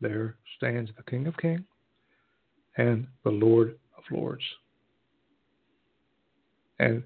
[0.01, 1.61] there stands the King of Kings
[2.77, 4.43] and the Lord of Lords.
[6.79, 7.03] And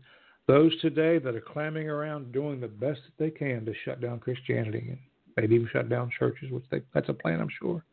[0.48, 4.20] those today that are clamming around doing the best that they can to shut down
[4.20, 5.00] Christianity and
[5.38, 7.84] maybe even shut down churches, which they, that's a plan, I'm sure.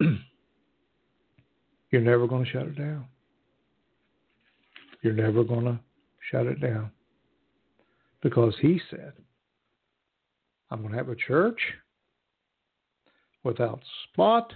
[1.90, 3.06] You're never going to shut it down.
[5.02, 5.80] You're never going to
[6.30, 6.90] shut it down.
[8.22, 9.12] Because he said,
[10.70, 11.60] I'm going to have a church
[13.42, 14.52] without spot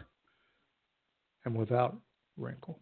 [1.44, 1.97] and without
[2.37, 2.79] wrinkle.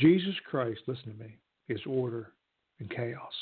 [0.00, 1.36] Jesus Christ, listen to me,
[1.68, 2.32] is order
[2.78, 3.32] and chaos.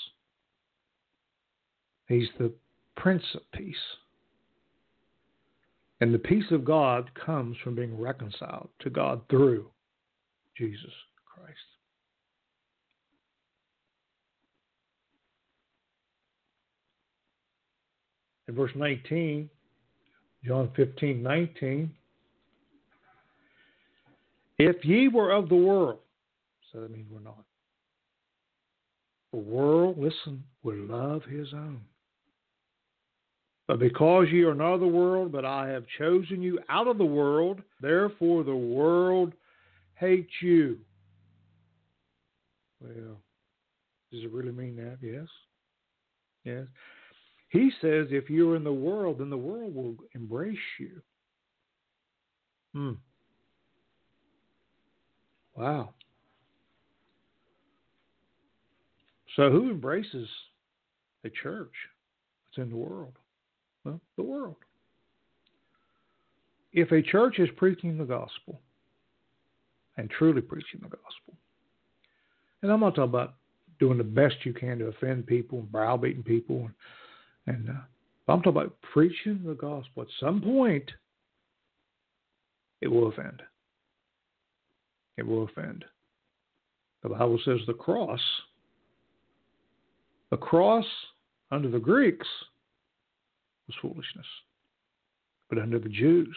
[2.09, 2.53] He's the
[2.97, 3.77] Prince of Peace.
[6.01, 9.67] And the peace of God comes from being reconciled to God through
[10.57, 10.91] Jesus
[11.25, 11.59] Christ.
[18.49, 19.49] In verse 19,
[20.45, 21.91] John 15, 19,
[24.59, 25.99] if ye were of the world,
[26.73, 27.45] so that means we're not.
[29.33, 31.81] The world, listen, would love his own.
[33.67, 36.97] But because ye are not of the world, but I have chosen you out of
[36.97, 39.35] the world, therefore the world
[39.95, 40.79] hates you.
[42.81, 43.21] Well,
[44.11, 44.99] does it really mean that?
[45.03, 45.27] Yes.
[46.45, 46.67] Yes.
[47.51, 51.03] He says if you're in the world, then the world will embrace you.
[52.75, 52.93] Hmm.
[55.55, 55.91] Wow.
[59.39, 60.29] So who embraces
[61.25, 61.73] a church
[62.45, 63.13] that's in the world?
[63.85, 64.57] Well, the world.
[66.73, 68.61] if a church is preaching the gospel
[69.97, 71.35] and truly preaching the gospel,
[72.63, 73.35] and I'm not talking about
[73.79, 76.69] doing the best you can to offend people and browbeating people,
[77.47, 77.81] and, and uh,
[78.33, 80.03] I'm talking about preaching the gospel.
[80.03, 80.91] At some point,
[82.81, 83.41] it will offend.
[85.17, 85.85] It will offend.
[87.05, 88.21] The Bible says the cross,
[90.31, 90.85] the cross
[91.51, 92.27] under the Greeks
[93.67, 94.27] was foolishness,
[95.49, 96.37] but under the Jews,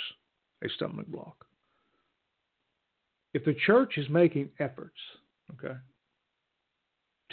[0.63, 1.45] a stumbling block.
[3.33, 4.97] If the church is making efforts,
[5.53, 5.75] okay,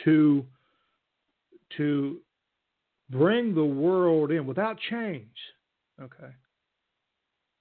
[0.05, 0.45] to
[1.77, 2.19] to
[3.11, 5.35] bring the world in without change,
[6.01, 6.33] okay,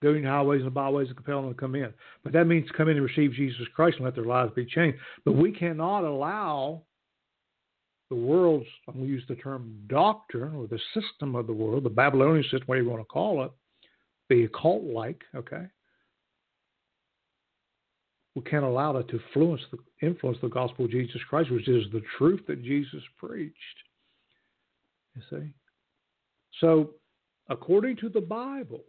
[0.01, 1.91] going to highways and byways and compel them to come in.
[2.23, 4.99] But that means come in and receive Jesus Christ and let their lives be changed.
[5.25, 6.83] But we cannot allow
[8.09, 11.83] the world's, I'm going to use the term doctrine or the system of the world,
[11.83, 13.51] the Babylonian system, whatever you want to call it,
[14.29, 15.65] the occult like, okay?
[18.35, 21.85] We can't allow that to influence the, influence the gospel of Jesus Christ, which is
[21.91, 23.55] the truth that Jesus preached.
[25.15, 25.53] You see?
[26.59, 26.91] So,
[27.49, 28.83] according to the Bible,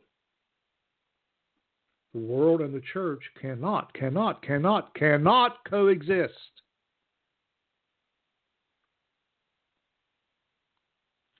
[2.13, 6.33] the world and the church cannot, cannot, cannot, cannot coexist.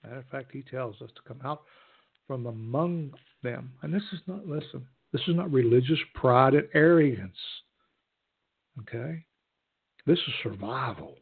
[0.03, 1.63] Matter of fact, he tells us to come out
[2.27, 3.11] from among
[3.43, 3.71] them.
[3.81, 7.37] And this is not, listen, this is not religious pride and arrogance.
[8.81, 9.25] Okay?
[10.05, 11.15] This is survival.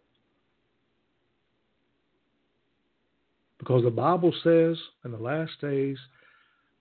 [3.57, 5.97] Because the Bible says in the last days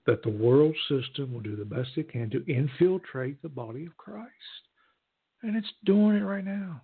[0.06, 3.96] that the world system will do the best it can to infiltrate the body of
[3.96, 4.30] Christ.
[5.42, 6.82] And it's doing it right now.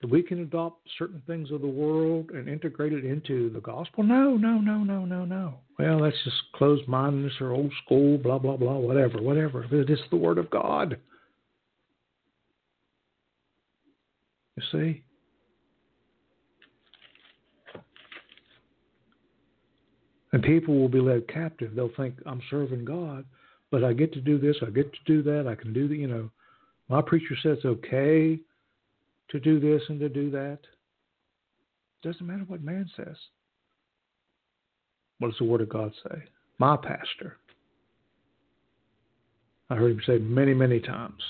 [0.00, 4.04] That we can adopt certain things of the world and integrate it into the gospel?
[4.04, 5.54] No, no, no, no, no, no.
[5.76, 9.66] Well, that's just closed mindedness or old school, blah, blah, blah, whatever, whatever.
[9.70, 10.98] It's the Word of God.
[14.56, 15.02] You see?
[20.32, 21.74] And people will be led captive.
[21.74, 23.24] They'll think, I'm serving God,
[23.70, 25.96] but I get to do this, I get to do that, I can do the,
[25.96, 26.30] you know.
[26.88, 28.38] My preacher says okay
[29.30, 30.58] to do this and to do that.
[32.02, 33.16] Doesn't matter what man says.
[35.18, 36.22] What does the Word of God say?
[36.58, 37.36] My pastor.
[39.70, 41.22] I heard him say many, many times.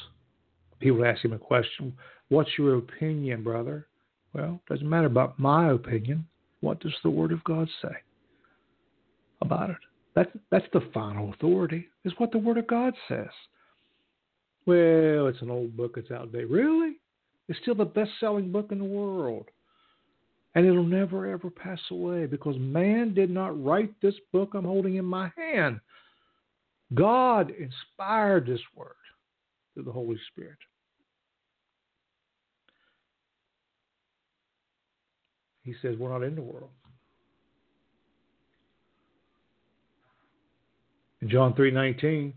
[0.78, 1.96] People ask him a question
[2.28, 3.86] What's your opinion, brother?
[4.34, 6.26] Well, it doesn't matter about my opinion.
[6.60, 7.96] What does the Word of God say?
[9.40, 9.76] about it.
[10.14, 11.88] That's that's the final authority.
[12.04, 13.28] Is what the Word of God says.
[14.66, 15.94] Well, it's an old book.
[15.96, 16.50] It's outdated.
[16.50, 16.96] Really?
[17.48, 19.46] It's still the best-selling book in the world,
[20.54, 24.96] and it'll never ever pass away because man did not write this book I'm holding
[24.96, 25.80] in my hand.
[26.94, 28.92] God inspired this word
[29.74, 30.58] through the Holy Spirit.
[35.62, 36.70] He says we're not in the world.
[41.20, 42.34] in John 3:19.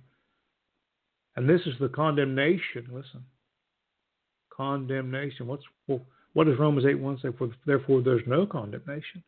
[1.36, 2.88] And this is the condemnation.
[2.92, 3.26] Listen,
[4.56, 5.48] condemnation.
[5.48, 6.02] What's well,
[6.34, 7.30] what does Romans 8 1 say?
[7.38, 9.24] For therefore, there's no condemnation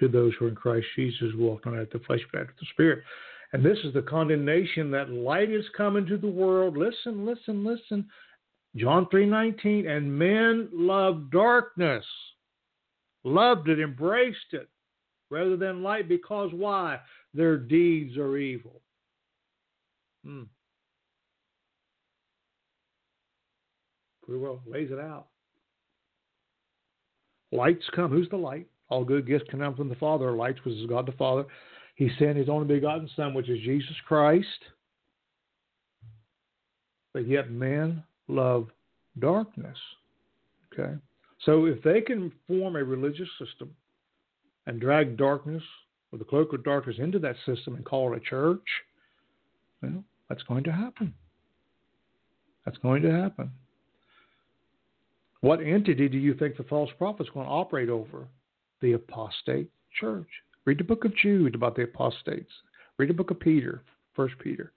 [0.00, 2.54] to those who are in Christ Jesus, who walk not after the flesh but after
[2.58, 3.02] the Spirit.
[3.52, 6.76] And this is the condemnation that light is coming to the world.
[6.76, 8.08] Listen, listen, listen.
[8.76, 9.86] John 3:19.
[9.86, 12.04] And men love darkness,
[13.22, 14.68] loved it, embraced it,
[15.30, 16.98] rather than light, because why?
[17.34, 18.80] their deeds are evil.
[20.24, 20.44] Hmm.
[24.26, 25.26] Pretty lays it out.
[27.52, 28.10] Lights come.
[28.10, 28.66] Who's the light?
[28.88, 30.32] All good gifts come from the Father.
[30.32, 31.44] Lights was God the Father.
[31.94, 34.46] He sent his only begotten Son, which is Jesus Christ.
[37.12, 38.68] But yet men love
[39.18, 39.78] darkness.
[40.72, 40.94] Okay?
[41.44, 43.74] So if they can form a religious system
[44.66, 45.62] and drag darkness
[46.10, 48.66] or the cloak of darkness into that system and call it a church,
[49.82, 51.14] well, that's going to happen.
[52.64, 53.52] That's going to happen.
[55.44, 58.28] What entity do you think the false prophet is going to operate over?
[58.80, 59.68] The apostate
[60.00, 60.26] church.
[60.64, 62.50] Read the book of Jude about the apostates.
[62.96, 63.82] Read the book of Peter,
[64.16, 64.72] First Peter,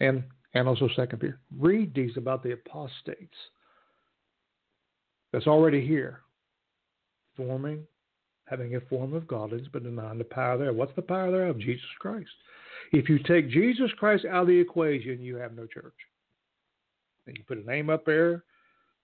[0.00, 1.38] and and also Second Peter.
[1.56, 3.36] Read these about the apostates.
[5.32, 6.22] That's already here,
[7.36, 7.86] forming
[8.46, 10.74] having a form of godliness, but denying the power thereof.
[10.74, 11.60] What's the power thereof?
[11.60, 12.30] Jesus Christ.
[12.90, 15.94] If you take Jesus Christ out of the equation, you have no church.
[17.28, 18.42] And you put a name up there,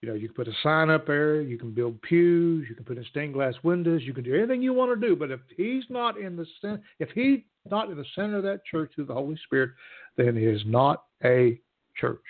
[0.02, 2.84] You know, you can put a sign up there, you can build pews, you can
[2.84, 5.14] put in stained glass windows, you can do anything you want to do.
[5.14, 7.38] But if he's not in the center, if he's
[7.70, 9.70] not in the center of that church through the Holy Spirit,
[10.16, 11.60] then it is not a
[11.96, 12.20] church.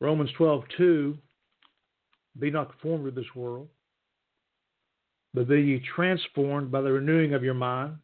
[0.00, 1.16] Romans 12, 2,
[2.40, 3.68] be not conformed to this world,
[5.32, 7.96] but be ye transformed by the renewing of your mind,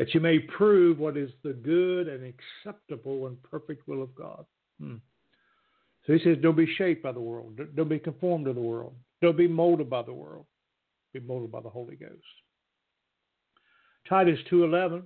[0.00, 2.24] that you may prove what is the good and
[2.64, 4.46] acceptable and perfect will of God.
[4.80, 4.94] Hmm.
[6.06, 7.60] So he says, don't be shaped by the world.
[7.76, 8.94] Don't be conformed to the world.
[9.20, 10.46] Don't be molded by the world.
[11.12, 12.14] Be molded by the Holy Ghost.
[14.08, 15.02] Titus 2.11,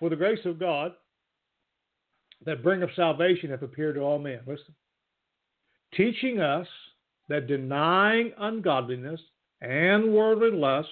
[0.00, 0.92] For the grace of God
[2.46, 4.40] that bringeth salvation hath appeared to all men.
[4.46, 4.74] Listen.
[5.94, 6.66] Teaching us
[7.28, 9.20] that denying ungodliness
[9.60, 10.88] and worldly lust,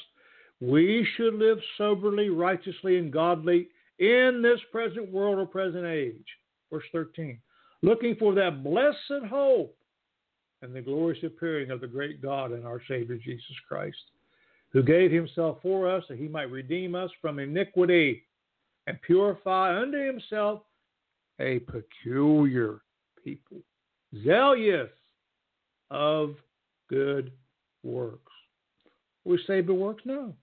[0.60, 6.26] we should live soberly, righteously, and godly in this present world or present age.
[6.72, 7.38] Verse 13.
[7.82, 9.76] Looking for that blessed hope
[10.62, 13.96] and the glorious appearing of the great God and our Savior Jesus Christ,
[14.70, 18.22] who gave himself for us that he might redeem us from iniquity
[18.86, 20.62] and purify unto himself
[21.38, 22.80] a peculiar
[23.22, 23.58] people,
[24.24, 24.88] zealous
[25.90, 26.34] of
[26.88, 27.30] good
[27.82, 28.32] works.
[29.24, 30.02] We saved the works?
[30.04, 30.34] No.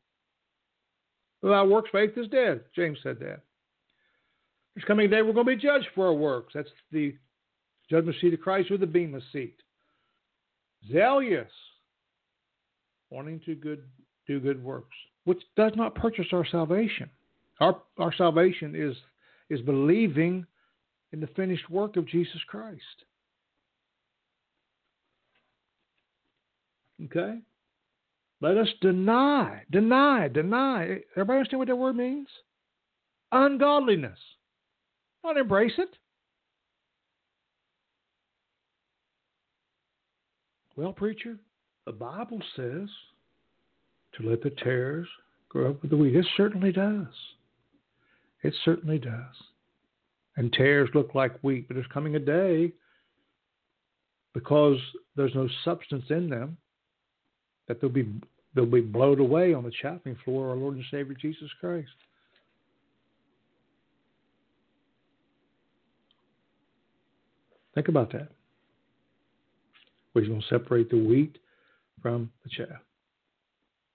[1.44, 2.62] Without works, faith is dead.
[2.74, 3.42] James said that.
[4.74, 6.54] There's coming day we're going to be judged for our works.
[6.56, 7.14] That's the
[7.90, 9.58] judgment seat of Christ or the bema seat.
[10.90, 11.52] Zealous,
[13.10, 13.84] wanting to good,
[14.26, 17.10] do good works, which does not purchase our salvation.
[17.60, 18.96] Our, our salvation is,
[19.50, 20.46] is believing
[21.12, 22.80] in the finished work of Jesus Christ.
[27.06, 27.40] Okay?
[28.44, 31.00] Let us deny, deny, deny.
[31.16, 32.28] Everybody understand what that word means?
[33.32, 34.20] Ungodliness.
[35.24, 35.88] Not embrace it.
[40.76, 41.38] Well, preacher,
[41.86, 42.90] the Bible says
[44.18, 45.08] to let the tares
[45.48, 46.14] grow up with the wheat.
[46.14, 47.08] It certainly does.
[48.42, 49.36] It certainly does.
[50.36, 52.74] And tares look like wheat, but there's coming a day
[54.34, 54.80] because
[55.16, 56.58] there's no substance in them
[57.70, 58.20] that they'll be
[58.56, 61.90] they'll be blown away on the chopping floor of our Lord and Savior Jesus Christ.
[67.76, 68.30] Think about that.
[70.14, 71.40] We're going to separate the wheat
[72.02, 72.82] from the chaff,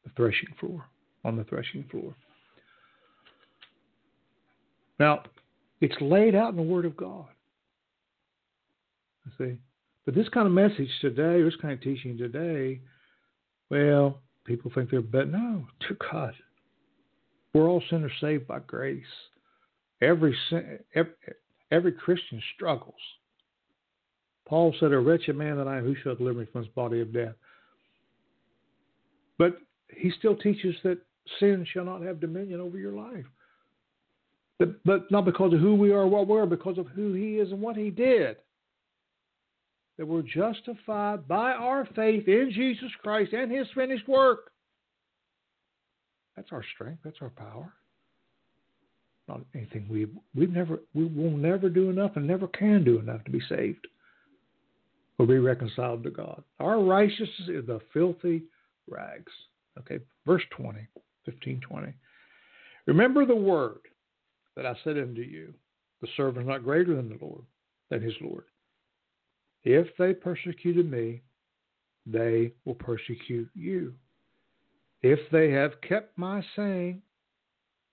[0.04, 0.84] the threshing floor,
[1.24, 2.14] on the threshing floor.
[4.98, 5.22] Now,
[5.80, 7.26] it's laid out in the Word of God.
[9.36, 9.58] See?
[10.04, 12.80] But this kind of message today, this kind of teaching today,
[13.70, 15.26] well, people think they're better.
[15.26, 16.34] No, to God.
[17.52, 19.02] We're all sinners saved by grace.
[20.00, 21.12] Every, sin, every,
[21.70, 22.94] every Christian struggles.
[24.48, 27.00] Paul said, A wretched man that I am, who shall deliver me from this body
[27.00, 27.34] of death?
[29.38, 29.58] But
[29.94, 30.98] he still teaches that
[31.38, 33.26] sin shall not have dominion over your life.
[34.58, 37.12] But, but not because of who we are, or what we are, because of who
[37.12, 38.38] he is and what he did
[39.98, 44.52] that we're justified by our faith in Jesus Christ and his finished work.
[46.36, 47.72] That's our strength, that's our power.
[49.26, 53.24] Not anything we we've never we will never do enough and never can do enough
[53.24, 53.86] to be saved
[55.18, 56.42] or be reconciled to God.
[56.60, 58.44] Our righteousness is the filthy
[58.88, 59.32] rags.
[59.80, 60.80] Okay, verse 20,
[61.26, 61.92] 15, 20.
[62.86, 63.80] Remember the word
[64.56, 65.52] that I said unto you,
[66.00, 67.42] the servant is not greater than the Lord,
[67.90, 68.44] than his Lord.
[69.70, 71.20] If they persecuted me,
[72.06, 73.92] they will persecute you.
[75.02, 77.02] If they have kept my saying,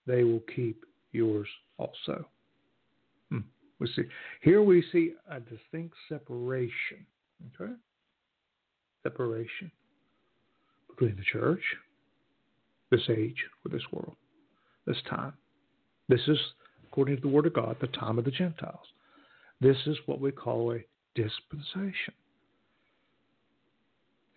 [0.07, 2.25] they will keep yours also.
[3.29, 3.39] Hmm.
[3.79, 4.03] We see
[4.41, 7.05] here we see a distinct separation.
[7.61, 7.73] Okay?
[9.03, 9.69] Separation
[10.87, 11.63] between the church,
[12.89, 14.15] this age, or this world,
[14.87, 15.33] this time.
[16.07, 16.39] This is,
[16.87, 18.87] according to the Word of God, the time of the Gentiles.
[19.59, 20.79] This is what we call a
[21.15, 22.13] dispensation.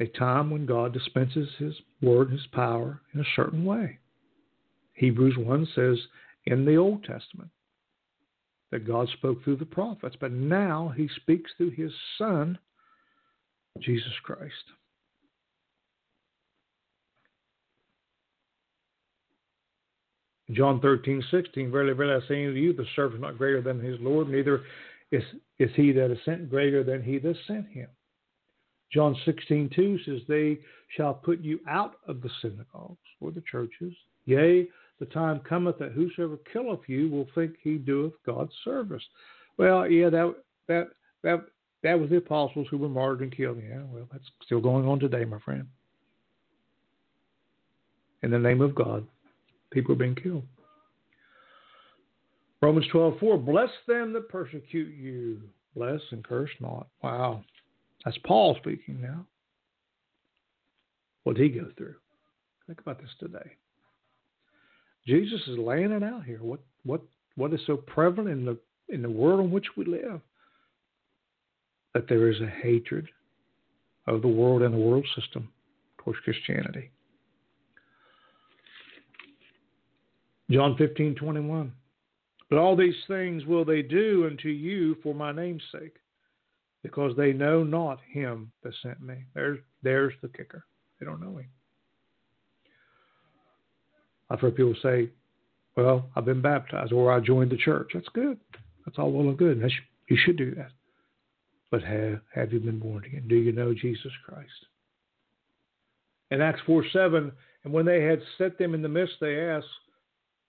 [0.01, 3.99] A time when God dispenses His word, His power in a certain way.
[4.95, 5.99] Hebrews 1 says
[6.47, 7.51] in the Old Testament
[8.71, 12.59] that God spoke through the prophets, but now He speaks through His Son,
[13.81, 14.55] Jesus Christ.
[20.53, 23.81] John 13, 16, Verily, verily, I say unto you, the servant is not greater than
[23.81, 24.63] his Lord, neither
[25.11, 25.23] is,
[25.59, 27.89] is he that is sent greater than he that sent him?
[28.93, 30.59] John 16, 2 says, They
[30.97, 33.93] shall put you out of the synagogues or the churches.
[34.25, 39.03] Yea, the time cometh that whosoever killeth you will think he doeth God's service.
[39.57, 40.35] Well, yeah, that
[40.69, 40.89] that
[41.23, 41.45] that
[41.83, 43.61] that was the apostles who were martyred and killed.
[43.63, 45.67] Yeah, well, that's still going on today, my friend.
[48.23, 49.07] In the name of God,
[49.71, 50.43] people are being killed.
[52.61, 53.39] Romans twelve four.
[53.39, 55.41] Bless them that persecute you.
[55.77, 56.89] Bless and curse not.
[57.03, 57.45] Wow.
[58.05, 59.25] That's Paul speaking now.
[61.25, 61.95] What did he go through?
[62.67, 63.53] Think about this today.
[65.07, 66.39] Jesus is laying it out here.
[66.43, 67.03] What what
[67.37, 70.21] what is so prevalent in the in the world in which we live?
[71.95, 73.09] That there is a hatred
[74.07, 75.49] of the world and the world system
[75.99, 76.91] towards Christianity.
[80.51, 81.73] John fifteen twenty one.
[82.51, 85.97] But all these things will they do unto you for my name's sake,
[86.83, 89.17] because they know not him that sent me.
[89.35, 90.65] There's there's the kicker.
[90.99, 91.49] They don't know him.
[94.31, 95.11] I've heard people say,
[95.77, 97.91] Well, I've been baptized or I joined the church.
[97.95, 98.39] That's good.
[98.85, 99.63] That's all well and good.
[100.09, 100.71] You should do that.
[101.71, 103.27] But have, have you been born again?
[103.29, 104.51] Do you know Jesus Christ?
[106.31, 107.33] In Acts 4 7,
[107.65, 109.67] and when they had set them in the midst, they asked,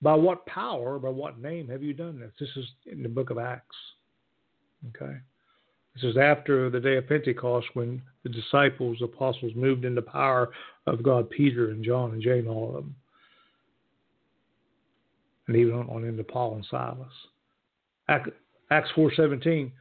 [0.02, 2.32] By what power, by what name have you done this?
[2.40, 3.76] This is in the book of Acts.
[4.90, 5.18] Okay.
[5.96, 10.52] This is after the day of Pentecost when the disciples, the apostles, moved into power
[10.88, 12.96] of God, Peter and John and James, all of them
[15.50, 17.12] and even on into Paul and Silas.
[18.08, 19.72] Acts 4.17,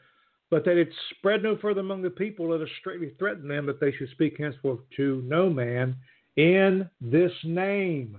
[0.49, 3.79] but that it spread no further among the people, let us straightly threaten them that
[3.79, 5.95] they should speak henceforth to no man
[6.37, 8.19] in this name.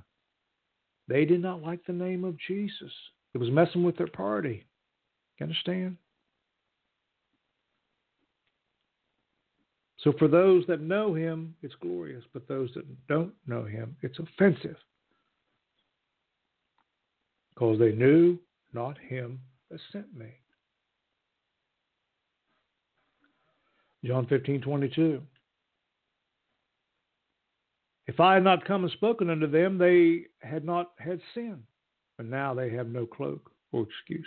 [1.09, 2.91] They did not like the name of Jesus.
[3.33, 4.65] It was messing with their party.
[5.39, 5.97] You understand?
[10.03, 14.19] So for those that know him, it's glorious, but those that don't know him, it's
[14.19, 14.77] offensive
[17.53, 18.37] because they knew
[18.71, 19.39] not him
[19.69, 20.27] that sent me.
[24.05, 25.21] John 15, 22.
[28.09, 31.61] If I had not come and spoken unto them, they had not had sin.
[32.17, 34.25] But now they have no cloak or excuse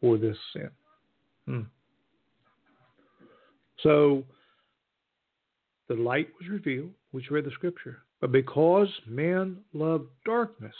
[0.00, 0.70] for this sin.
[1.44, 1.60] Hmm.
[3.82, 4.24] So
[5.88, 7.98] the light was revealed, which read the scripture.
[8.22, 10.74] But because men love darkness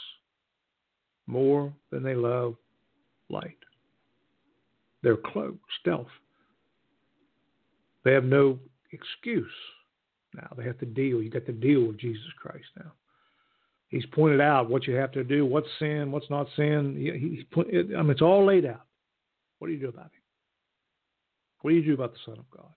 [1.27, 2.55] more than they love
[3.29, 3.59] light.
[5.03, 6.07] their cloak, stealth.
[8.03, 8.57] They have no
[8.91, 9.45] excuse
[10.35, 10.47] now.
[10.57, 11.21] They have to deal.
[11.21, 12.91] You got to deal with Jesus Christ now.
[13.87, 16.95] He's pointed out what you have to do, what's sin, what's not sin.
[16.97, 18.85] He, put, I mean, it's all laid out.
[19.59, 20.21] What do you do about it?
[21.61, 22.71] What do you do about the Son of God?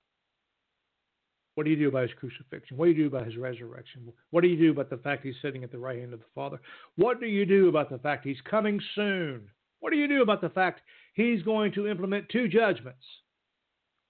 [1.55, 2.77] What do you do about his crucifixion?
[2.77, 4.13] What do you do about his resurrection?
[4.31, 6.27] What do you do about the fact he's sitting at the right hand of the
[6.35, 6.61] Father?
[6.97, 9.49] What do you do about the fact he's coming soon?
[9.79, 10.81] What do you do about the fact
[11.15, 13.05] he's going to implement two judgments?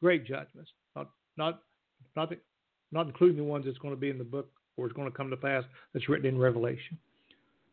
[0.01, 1.61] Great judgments, not not
[2.17, 2.33] not
[2.95, 5.17] not including the ones that's going to be in the book or is going to
[5.17, 6.99] come to pass that's written in Revelation.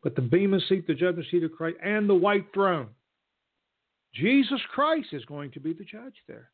[0.03, 2.87] But the bema seat, the judgment seat of Christ, and the white throne.
[4.13, 6.49] Jesus Christ is going to be the judge there.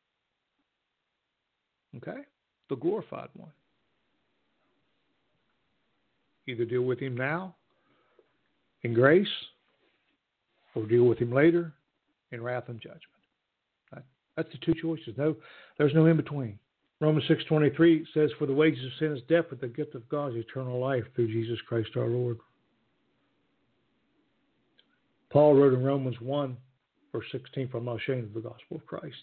[1.96, 2.22] Okay?
[2.70, 3.52] the glorified one.
[6.48, 7.56] Either deal with him now
[8.84, 9.28] in grace
[10.76, 11.74] or deal with him later
[12.32, 13.04] in wrath and judgment.
[14.36, 15.16] That's the two choices.
[15.18, 15.36] No,
[15.80, 16.60] there's no in between.
[17.00, 20.32] Romans 6:23 says, "For the wages of sin is death, but the gift of God
[20.32, 22.40] is eternal life through Jesus Christ our Lord."
[25.30, 26.58] Paul wrote in Romans 1,
[27.12, 29.22] verse 16, "For I'm not ashamed of the gospel of Christ,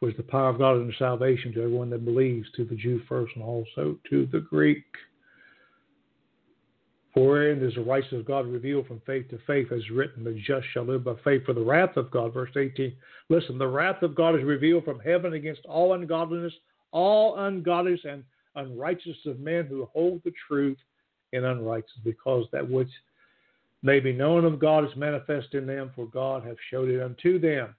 [0.00, 3.34] was the power of God unto salvation to everyone that believes, to the Jew first
[3.34, 4.84] and also to the Greek.
[7.12, 10.34] For wherein is the righteousness of God revealed from faith to faith, as written, the
[10.34, 11.44] just shall live by faith.
[11.44, 12.96] For the wrath of God, verse 18,
[13.28, 16.54] listen, the wrath of God is revealed from heaven against all ungodliness,
[16.94, 18.24] all ungodliness and
[18.54, 20.78] unrighteousness of men who hold the truth
[21.32, 22.88] in unrighteousness, because that which
[23.82, 27.38] may be known of God is manifest in them, for God hath showed it unto
[27.38, 27.74] them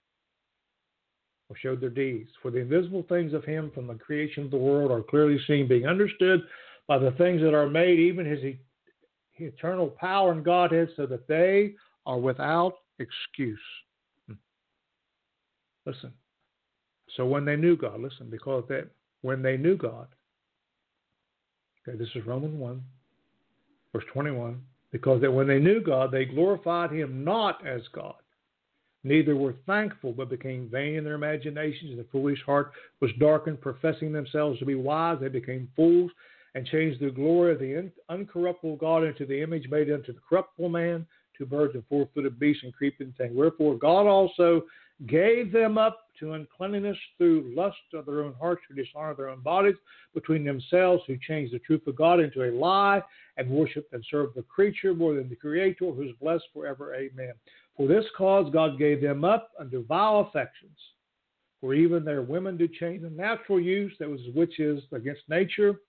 [1.49, 2.29] or showed their deeds.
[2.41, 5.67] For the invisible things of him from the creation of the world are clearly seen,
[5.67, 6.41] being understood
[6.87, 8.55] by the things that are made, even his
[9.37, 13.59] eternal power and Godhead, so that they are without excuse.
[14.27, 14.33] Hmm.
[15.85, 16.11] Listen.
[17.15, 18.89] So when they knew God, listen, because that
[19.25, 20.07] when they knew God,
[21.87, 22.83] okay, this is Romans 1,
[23.93, 24.61] verse 21,
[24.91, 28.15] because that when they knew God, they glorified him not as God
[29.05, 32.71] Neither were thankful, but became vain in their imaginations, and the foolish heart
[33.01, 33.61] was darkened.
[33.61, 36.09] Professing themselves to be wise, they became fools,
[36.55, 40.69] and changed the glory of the uncorruptible God into the image made unto the corruptible
[40.69, 41.05] man,
[41.37, 43.35] to birds and four footed beasts and creeping things.
[43.35, 44.63] Wherefore God also
[45.07, 49.41] gave them up to uncleanness through lust of their own hearts, who dishonor their own
[49.41, 49.75] bodies
[50.13, 53.01] between themselves, who change the truth of God into a lie,
[53.37, 56.95] and worship and serve the creature more than the Creator, who is blessed forever.
[56.95, 57.33] Amen.
[57.75, 60.77] For this cause God gave them up unto vile affections.
[61.59, 65.81] For even their women did change the natural use that was which is against nature,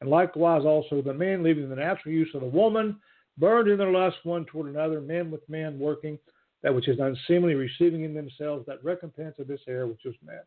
[0.00, 2.98] and likewise also the men, leaving the natural use of the woman,
[3.36, 6.18] burned in their lust one toward another, men with men working
[6.64, 10.46] that which is unseemly, receiving in themselves that recompense of this error which was met.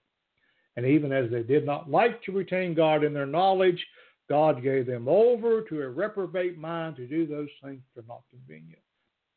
[0.76, 3.86] And even as they did not like to retain God in their knowledge,
[4.28, 8.24] God gave them over to a reprobate mind to do those things that are not
[8.32, 8.82] convenient.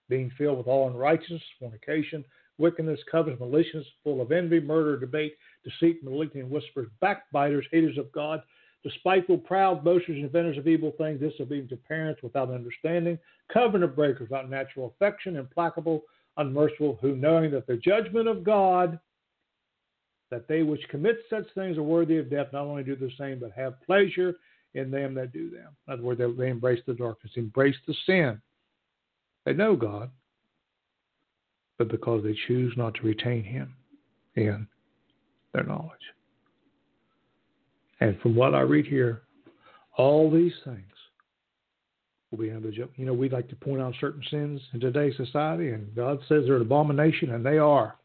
[0.09, 2.25] Being filled with all unrighteousness, fornication,
[2.59, 8.11] wickedness, covetousness, maliciousness, full of envy, murder, debate, deceit, malignity, and whispers, backbiters, haters of
[8.11, 8.43] God,
[8.83, 13.19] despiteful, proud, boasters, inventors of evil things, disobedient to parents without understanding,
[13.53, 16.03] covenant breakers without natural affection, implacable,
[16.41, 18.99] unmerciful, who knowing that the judgment of God,
[20.31, 23.39] that they which commit such things are worthy of death, not only do the same,
[23.39, 24.35] but have pleasure
[24.75, 25.77] in them that do them.
[25.87, 28.41] In other words, they, they embrace the darkness, embrace the sin.
[29.45, 30.11] They know God,
[31.79, 33.75] but because they choose not to retain Him
[34.37, 34.67] in
[35.53, 35.91] their knowledge.
[38.01, 39.23] And from what I read here,
[39.97, 40.85] all these things
[42.31, 42.93] will be under judgment.
[42.97, 46.45] You know, we like to point out certain sins in today's society, and God says
[46.47, 47.97] they're an abomination, and they are.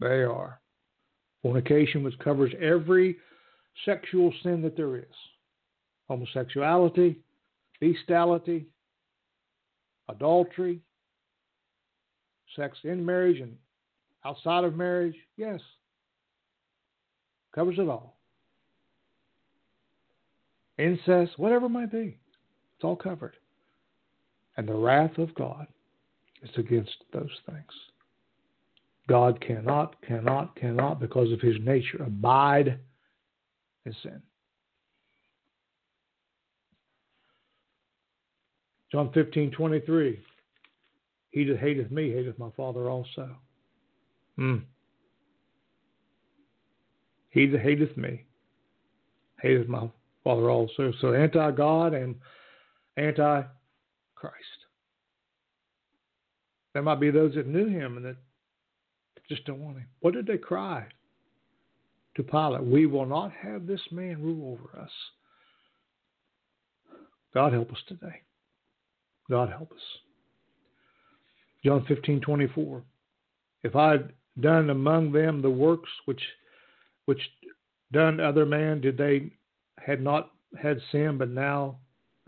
[0.00, 0.60] They are.
[1.42, 3.16] Fornication, which covers every
[3.84, 5.04] sexual sin that there is
[6.08, 7.16] homosexuality,
[7.80, 8.66] bestiality,
[10.08, 10.80] adultery,
[12.56, 13.56] sex in marriage and
[14.24, 15.14] outside of marriage.
[15.36, 15.60] Yes.
[17.54, 18.16] Covers it all.
[20.78, 22.18] Incest, whatever it might be.
[22.78, 23.34] It's all covered.
[24.56, 25.66] And the wrath of God
[26.44, 27.72] is against those things.
[29.08, 32.78] God cannot, cannot, cannot, because of his nature, abide
[33.84, 34.22] in sin.
[38.92, 40.20] John 15, 23.
[41.32, 43.34] He that hateth me hateth my Father also.
[44.36, 44.58] Hmm.
[47.30, 48.24] He that hateth me
[49.42, 49.90] hateth my
[50.22, 50.92] Father also.
[51.00, 52.14] So anti God and
[52.98, 53.42] anti
[54.14, 54.34] Christ.
[56.74, 58.16] There might be those that knew him and that
[59.28, 59.86] just don't want him.
[60.00, 60.86] What did they cry
[62.16, 62.64] to Pilate?
[62.64, 64.90] We will not have this man rule over us.
[67.34, 68.22] God help us today.
[69.30, 69.78] God help us.
[71.64, 72.82] John 15, 24.
[73.62, 76.22] If I had done among them the works which
[77.04, 77.20] which
[77.92, 79.32] done other man, did they
[79.78, 80.30] had not
[80.60, 81.78] had sin, but now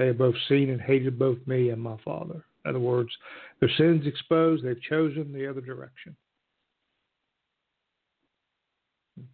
[0.00, 2.42] they have both seen and hated both me and my Father.
[2.64, 3.10] In other words,
[3.60, 6.16] their sins exposed, they've chosen the other direction.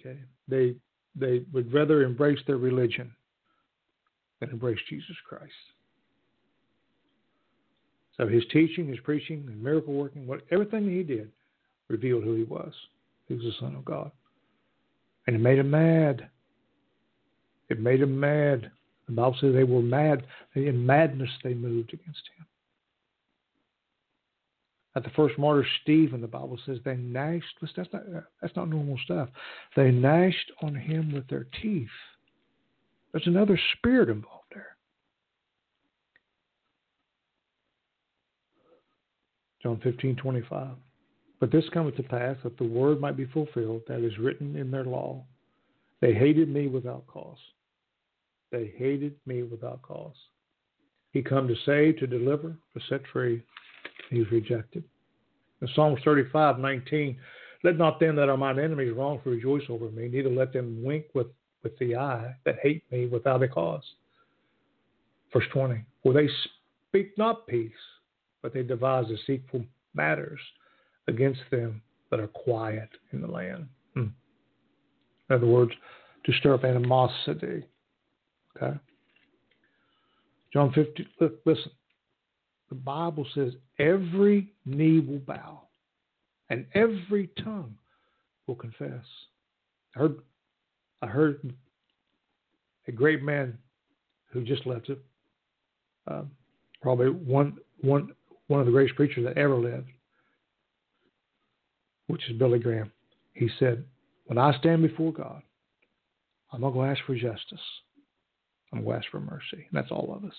[0.00, 0.18] Okay.
[0.48, 0.74] They
[1.14, 3.12] they would rather embrace their religion
[4.40, 5.52] than embrace Jesus Christ.
[8.16, 11.30] So his teaching, his preaching, and miracle working, what everything he did
[11.86, 12.72] revealed who he was.
[13.28, 14.10] He was the Son of God.
[15.28, 16.28] And it made him mad.
[17.68, 18.72] It made him mad.
[19.06, 20.26] The Bible says they were mad.
[20.54, 22.46] In madness, they moved against him.
[24.96, 27.44] At the first martyr, Stephen, the Bible says they gnashed.
[27.60, 28.02] That's not,
[28.40, 29.28] that's not normal stuff.
[29.76, 31.88] They gnashed on him with their teeth.
[33.12, 34.76] There's another spirit involved there.
[39.62, 40.68] John 15, 25.
[41.40, 44.70] But this cometh to pass that the word might be fulfilled that is written in
[44.70, 45.22] their law.
[46.00, 47.38] They hated me without cause.
[48.52, 50.14] They hated me without cause.
[51.12, 53.42] He come to save, to deliver, to set free.
[54.10, 54.84] He was rejected.
[55.62, 57.16] In Psalms 35, 19,
[57.64, 61.06] let not them that are mine enemies wrongfully rejoice over me, neither let them wink
[61.14, 61.28] with,
[61.62, 63.82] with the eye that hate me without a cause.
[65.32, 66.28] Verse 20, for they
[66.88, 67.72] speak not peace,
[68.42, 70.38] but they devise deceitful matters
[71.08, 73.66] against them that are quiet in the land.
[73.94, 74.08] Hmm.
[75.30, 75.72] In other words,
[76.24, 77.64] to stir up animosity,
[78.56, 78.78] Okay?
[80.52, 81.06] John 50,
[81.44, 81.70] listen.
[82.68, 85.62] The Bible says every knee will bow
[86.50, 87.74] and every tongue
[88.46, 89.04] will confess.
[89.94, 90.16] I heard,
[91.02, 91.54] I heard
[92.88, 93.56] a great man
[94.30, 94.98] who just left it,
[96.08, 96.22] uh,
[96.82, 98.10] probably one, one,
[98.48, 99.88] one of the greatest preachers that ever lived,
[102.06, 102.92] which is Billy Graham.
[103.34, 103.84] He said,
[104.26, 105.42] When I stand before God,
[106.52, 107.60] I'm not going to ask for justice.
[108.72, 109.66] I'm going ask for mercy.
[109.70, 110.36] And that's all of us.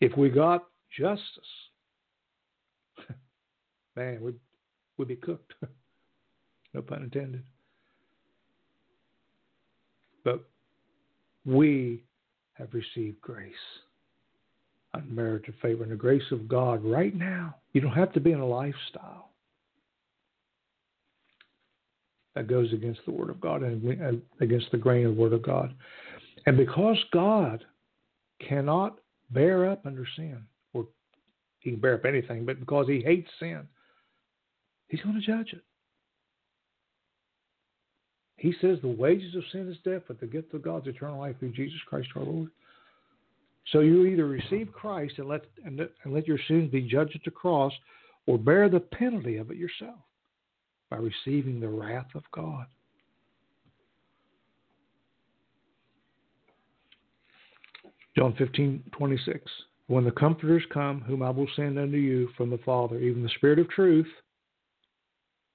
[0.00, 0.66] If we got
[0.98, 1.24] justice,
[3.96, 4.34] man, we'd,
[4.96, 5.52] we'd be cooked.
[6.74, 7.42] no pun intended.
[10.24, 10.44] But
[11.44, 12.02] we
[12.54, 13.52] have received grace,
[14.94, 17.56] unmerited favor, and the grace of God right now.
[17.72, 19.30] You don't have to be in a lifestyle
[22.34, 25.42] that goes against the Word of God and against the grain of the Word of
[25.42, 25.74] God.
[26.50, 27.64] And because God
[28.48, 28.98] cannot
[29.30, 30.42] bear up under sin,
[30.72, 30.88] or
[31.60, 33.68] he can bear up anything, but because he hates sin,
[34.88, 35.62] he's going to judge it.
[38.36, 41.36] He says the wages of sin is death, but the gift of God's eternal life
[41.38, 42.50] through Jesus Christ our Lord.
[43.70, 47.22] So you either receive Christ and let and, and let your sins be judged at
[47.24, 47.72] the cross,
[48.26, 50.00] or bear the penalty of it yourself
[50.90, 52.66] by receiving the wrath of God.
[58.16, 59.50] John 15, 26.
[59.86, 63.28] When the Comforters come, whom I will send unto you from the Father, even the
[63.30, 64.06] Spirit of truth,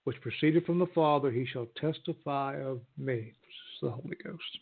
[0.03, 3.34] which proceeded from the Father, he shall testify of me.
[3.43, 4.60] This is the Holy Ghost.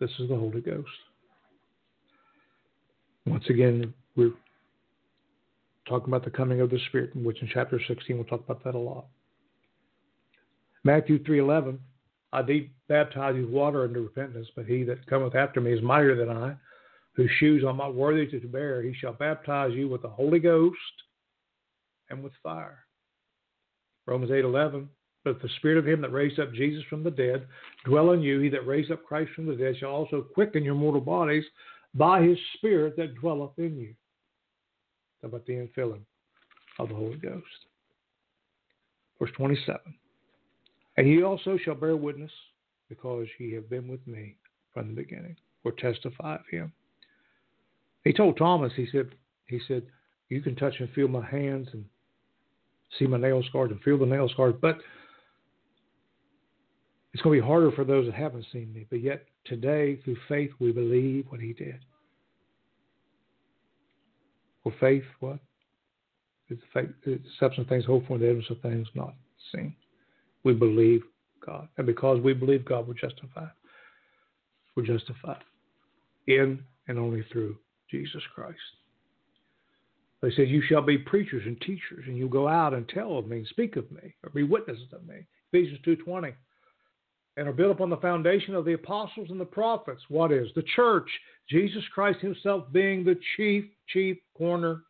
[0.00, 0.88] This is the Holy Ghost.
[3.26, 4.32] Once again, we're
[5.88, 8.74] talking about the coming of the Spirit, which in chapter 16 we'll talk about that
[8.74, 9.06] a lot.
[10.84, 11.78] Matthew 3.11,
[12.32, 15.82] I did baptize you with water unto repentance, but he that cometh after me is
[15.82, 16.56] mightier than I,
[17.14, 18.82] whose shoes I'm not worthy to bear.
[18.82, 20.76] He shall baptize you with the Holy Ghost
[22.10, 22.84] and with fire.
[24.06, 24.86] Romans 8.11,
[25.24, 27.46] but the spirit of him that raised up Jesus from the dead
[27.84, 28.40] dwell in you.
[28.40, 31.44] He that raised up Christ from the dead shall also quicken your mortal bodies
[31.94, 33.94] by his spirit that dwelleth in you.
[35.22, 36.02] How about the infilling
[36.78, 37.46] of the Holy Ghost?
[39.18, 39.80] Verse 27.
[40.96, 42.30] And ye also shall bear witness,
[42.88, 44.36] because ye have been with me
[44.72, 46.72] from the beginning, or testify of him.
[48.04, 49.10] He told Thomas, he said,
[49.46, 49.82] he said,
[50.28, 51.84] you can touch and feel my hands and
[52.98, 54.78] see my nail scars and feel the nail scars, but
[57.12, 58.86] it's going to be harder for those that haven't seen me.
[58.90, 61.80] But yet today, through faith, we believe what he did.
[64.62, 65.38] For faith, what?
[66.48, 69.14] It's faith, it's substance things hoped for, the evidence of things not
[69.54, 69.74] seen
[70.44, 71.02] we believe
[71.44, 71.68] God.
[71.78, 73.50] And because we believe God, we're justified.
[74.76, 75.42] We're justified
[76.26, 77.56] in and only through
[77.90, 78.58] Jesus Christ.
[80.22, 83.26] They said, You shall be preachers and teachers, and you'll go out and tell of
[83.26, 85.26] me speak of me, or be witnesses of me.
[85.52, 86.32] Ephesians 2.20.
[87.36, 90.02] And are built upon the foundation of the apostles and the prophets.
[90.08, 90.48] What is?
[90.54, 91.08] The church.
[91.48, 94.84] Jesus Christ himself being the chief, chief cornerstone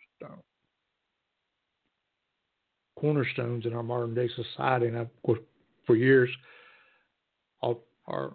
[3.04, 4.86] cornerstones in our modern day society.
[4.86, 5.40] And of course,
[5.86, 6.30] for years,
[8.06, 8.34] our,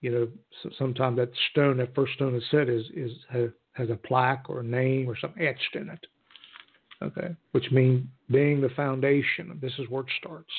[0.00, 0.28] you know,
[0.76, 3.12] sometimes that stone, that first stone is set, is is
[3.72, 6.06] has a plaque or a name or something etched in it.
[7.02, 9.58] Okay, which means being the foundation.
[9.60, 10.52] This is where it starts.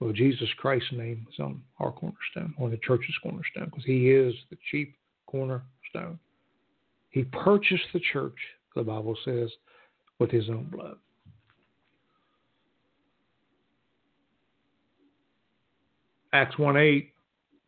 [0.00, 4.34] Well, Jesus Christ's name is on our cornerstone, on the church's cornerstone, because He is
[4.50, 4.88] the chief
[5.26, 6.18] cornerstone.
[7.10, 8.34] He purchased the church,
[8.74, 9.50] the Bible says,
[10.18, 10.96] with His own blood.
[16.32, 17.12] Acts 1 8,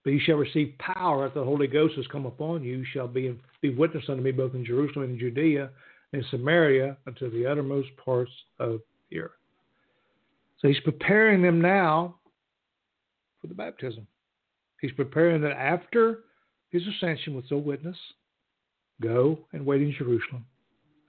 [0.04, 2.78] but you shall receive power after the Holy Ghost has come upon you.
[2.78, 5.70] You shall be, be witness unto me both in Jerusalem and in Judea
[6.12, 8.30] and Samaria unto the uttermost parts
[8.60, 8.80] of
[9.10, 9.30] the earth.
[10.60, 12.16] So he's preparing them now
[13.40, 14.06] for the baptism.
[14.80, 16.20] He's preparing that after
[16.68, 17.96] his ascension with the witness,
[19.00, 20.44] go and wait in Jerusalem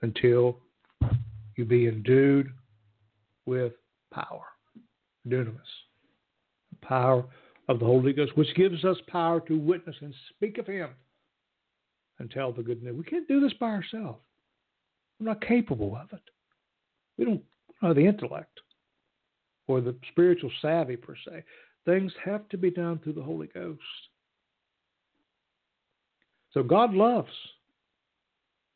[0.00, 0.58] until
[1.56, 2.48] you be endued
[3.44, 3.72] with
[4.12, 4.44] power,
[5.28, 5.56] dunamis,
[6.80, 7.24] power
[7.68, 10.90] of the Holy Ghost, which gives us power to witness and speak of Him
[12.18, 12.96] and tell the good news.
[12.96, 14.20] We can't do this by ourselves.
[15.18, 16.22] We're not capable of it.
[17.18, 17.42] We don't
[17.82, 18.60] have the intellect
[19.66, 21.42] or the spiritual savvy per se.
[21.84, 23.80] Things have to be done through the Holy Ghost.
[26.52, 27.30] So God loves.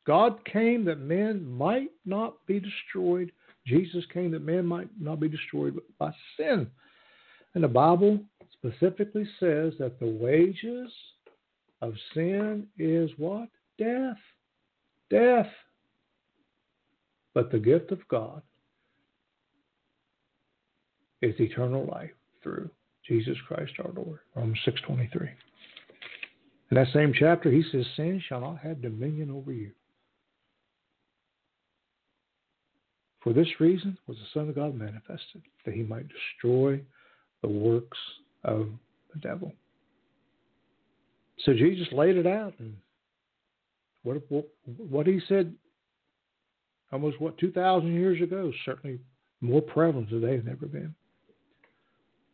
[0.05, 3.31] God came that men might not be destroyed.
[3.65, 6.67] Jesus came that men might not be destroyed by sin.
[7.53, 8.19] And the Bible
[8.53, 10.91] specifically says that the wages
[11.81, 13.49] of sin is what?
[13.77, 14.17] Death.
[15.09, 15.49] Death.
[17.33, 18.41] But the gift of God
[21.21, 22.11] is eternal life
[22.43, 22.69] through
[23.07, 24.19] Jesus Christ our Lord.
[24.35, 25.29] Romans 6.23.
[26.71, 29.71] In that same chapter, he says, Sin shall not have dominion over you.
[33.21, 36.81] For this reason was the Son of God manifested, that he might destroy
[37.41, 37.97] the works
[38.43, 38.69] of
[39.13, 39.53] the devil.
[41.45, 42.75] So Jesus laid it out, and
[44.03, 44.21] what
[44.65, 45.53] what, he said
[46.91, 48.99] almost what, 2,000 years ago, certainly
[49.39, 50.93] more prevalent today than ever been.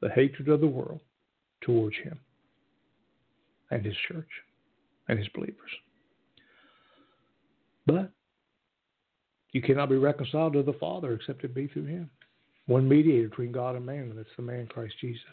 [0.02, 1.02] The hatred of the world
[1.62, 2.20] towards him
[3.72, 4.30] and his church
[5.08, 5.72] and his believers.
[7.86, 8.12] But
[9.54, 12.10] you cannot be reconciled to the Father except it be through him.
[12.68, 15.24] One mediator between God and man, and that's the man Christ Jesus.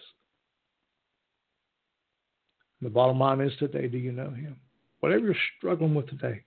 [2.80, 4.56] The bottom line is today, do you know him?
[5.00, 6.42] Whatever you're struggling with today,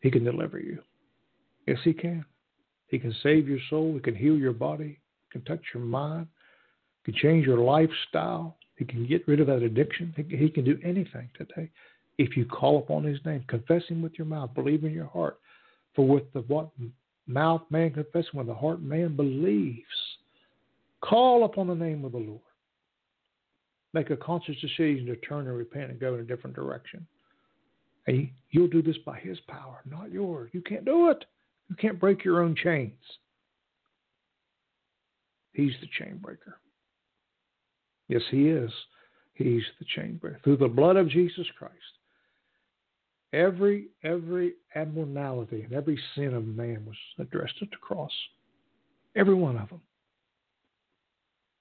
[0.00, 0.78] he can deliver you.
[1.66, 2.24] Yes, he can.
[2.88, 3.94] He can save your soul.
[3.94, 5.00] He can heal your body.
[5.24, 6.26] He can touch your mind.
[7.04, 8.56] He can change your lifestyle.
[8.76, 10.12] He can get rid of that addiction.
[10.16, 11.70] He can do anything today.
[12.18, 15.38] If you call upon his name, confess him with your mouth, believe in your heart.
[15.94, 16.70] For with the what
[17.26, 19.86] mouth man confesses, with the heart man believes.
[21.02, 22.40] Call upon the name of the Lord.
[23.92, 27.06] Make a conscious decision to turn and repent and go in a different direction.
[28.06, 30.50] And you'll do this by his power, not yours.
[30.52, 31.24] You can't do it.
[31.68, 32.92] You can't break your own chains.
[35.52, 36.58] He's the chain breaker.
[38.08, 38.70] Yes, he is.
[39.34, 40.40] He's the chain breaker.
[40.44, 41.74] Through the blood of Jesus Christ,
[43.32, 48.12] every every abnormality and every sin of man was addressed at the cross.
[49.14, 49.80] Every one of them.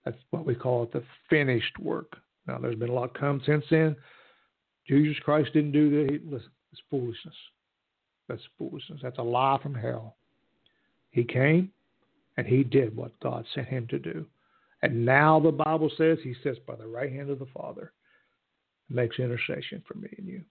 [0.05, 2.17] That's what we call it the finished work.
[2.47, 3.95] Now, there's been a lot come since then.
[4.87, 6.11] Jesus Christ didn't do that.
[6.11, 7.35] He, listen, it's foolishness.
[8.27, 8.99] That's foolishness.
[9.03, 10.15] That's a lie from hell.
[11.11, 11.71] He came
[12.37, 14.25] and he did what God sent him to do.
[14.81, 17.91] And now the Bible says he sits by the right hand of the Father
[18.89, 20.41] makes intercession for me and you.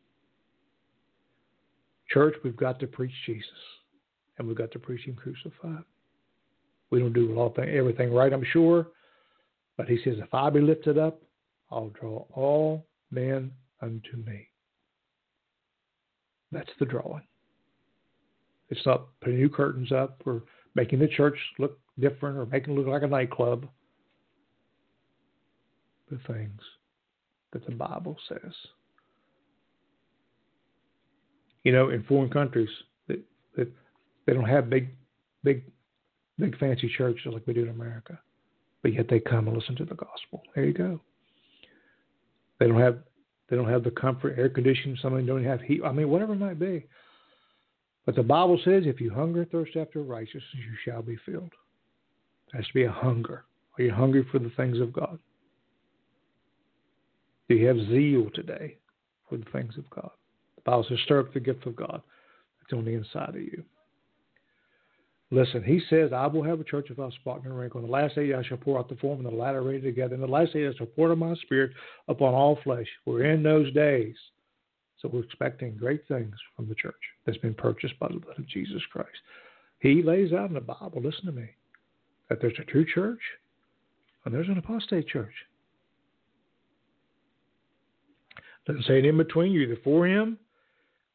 [2.12, 3.48] Church, we've got to preach Jesus
[4.38, 5.84] and we've got to preach him crucified.
[6.90, 8.88] We don't do all thing, everything right, I'm sure.
[9.76, 11.22] But he says, if I be lifted up,
[11.70, 14.48] I'll draw all men unto me.
[16.52, 17.22] That's the drawing.
[18.70, 20.42] It's not putting new curtains up or
[20.74, 23.68] making the church look different or making it look like a nightclub.
[26.10, 26.60] The things
[27.52, 28.52] that the Bible says.
[31.64, 32.70] You know, in foreign countries,
[33.08, 33.20] that,
[33.56, 33.70] that
[34.26, 34.88] they don't have big,
[35.44, 35.64] big,
[36.38, 38.18] big fancy churches like we do in America,
[38.82, 40.42] but yet they come and listen to the gospel.
[40.54, 41.00] There you go.
[42.58, 42.98] They don't have
[43.48, 44.96] they don't have the comfort, air conditioning.
[45.02, 45.80] Some of them don't have heat.
[45.84, 46.86] I mean, whatever it might be.
[48.06, 51.52] But the Bible says, if you hunger and thirst after righteousness, you shall be filled.
[52.52, 53.44] There has to be a hunger.
[53.76, 55.18] Are you hungry for the things of God?
[57.48, 58.78] Do you have zeal today
[59.28, 60.10] for the things of God?
[60.70, 62.00] Bible says, stir up the gift of God
[62.60, 63.64] that's on the inside of you.
[65.32, 67.80] Listen, he says, I will have a church without spot and wrinkle.
[67.80, 70.14] In the last day I shall pour out the form and the latter rain together.
[70.14, 71.72] In the last day I shall pour out my spirit
[72.08, 72.86] upon all flesh.
[73.04, 74.14] We're in those days.
[75.00, 76.94] So we're expecting great things from the church
[77.24, 79.08] that's been purchased by the blood of Jesus Christ.
[79.78, 81.48] He lays out in the Bible, listen to me,
[82.28, 83.20] that there's a true church
[84.24, 85.32] and there's an apostate church.
[88.66, 89.52] Doesn't say in between.
[89.52, 90.38] You're either for him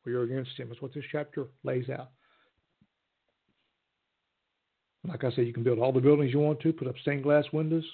[0.09, 0.69] you're against him.
[0.69, 2.11] That's what this chapter lays out.
[5.07, 7.23] Like I said, you can build all the buildings you want to, put up stained
[7.23, 7.85] glass windows,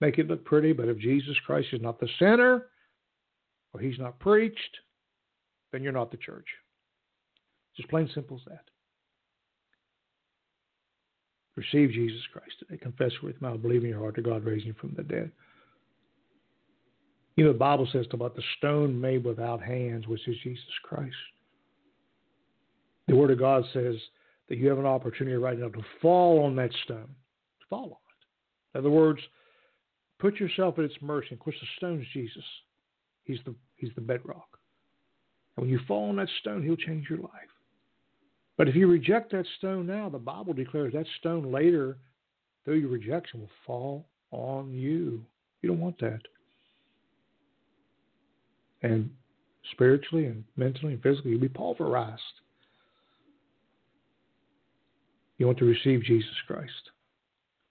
[0.00, 2.66] make it look pretty, but if Jesus Christ is not the center
[3.72, 4.78] or he's not preached,
[5.72, 6.46] then you're not the church.
[7.76, 8.64] Just plain simple as that.
[11.56, 12.76] Receive Jesus Christ today.
[12.76, 15.30] Confess with mouth, believe in your heart that God raised him from the dead.
[17.36, 21.14] You know, the Bible says about the stone made without hands, which is Jesus Christ.
[23.08, 23.96] The Word of God says
[24.48, 27.14] that you have an opportunity right now to fall on that stone.
[27.60, 28.78] to Fall on it.
[28.78, 29.20] In other words,
[30.18, 31.28] put yourself at its mercy.
[31.32, 32.44] Of course, the stone is Jesus.
[33.24, 34.58] He's the He's the bedrock.
[35.56, 37.30] And when you fall on that stone, He'll change your life.
[38.56, 41.98] But if you reject that stone now, the Bible declares that stone later,
[42.64, 45.22] through your rejection, will fall on you.
[45.60, 46.20] You don't want that.
[48.82, 49.10] And
[49.72, 52.20] spiritually and mentally and physically, you'll be pulverized.
[55.38, 56.72] You want to receive Jesus Christ.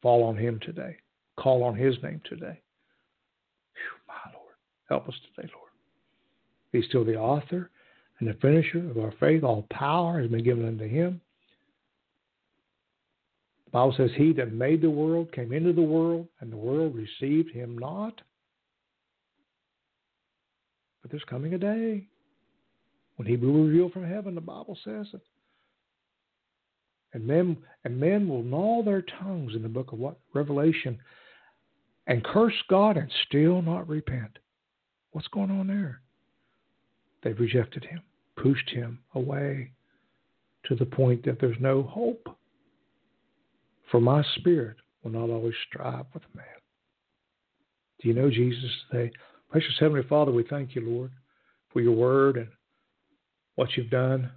[0.01, 0.97] Fall on Him today.
[1.37, 2.61] Call on His name today.
[3.73, 4.53] Whew, my Lord.
[4.89, 5.71] Help us today, Lord.
[6.71, 7.71] He's still the author
[8.19, 9.43] and the finisher of our faith.
[9.43, 11.21] All power has been given unto Him.
[13.65, 16.95] The Bible says, He that made the world came into the world, and the world
[16.95, 18.21] received Him not.
[21.05, 22.07] But there's coming a day
[23.17, 25.21] when He will reveal from heaven, the Bible says it.
[27.13, 30.97] And men and men will gnaw their tongues in the book of what Revelation
[32.07, 34.39] and curse God and still not repent.
[35.11, 36.01] What's going on there?
[37.23, 38.01] They've rejected him,
[38.35, 39.73] pushed him away,
[40.63, 42.35] to the point that there's no hope.
[43.91, 46.45] For my spirit will not always strive with man.
[48.01, 49.11] Do you know Jesus today?
[49.49, 51.11] Precious Heavenly Father, we thank you, Lord,
[51.71, 52.47] for your word and
[53.55, 54.29] what you've done.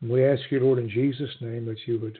[0.00, 2.18] And we ask you, Lord, in Jesus' name, that you would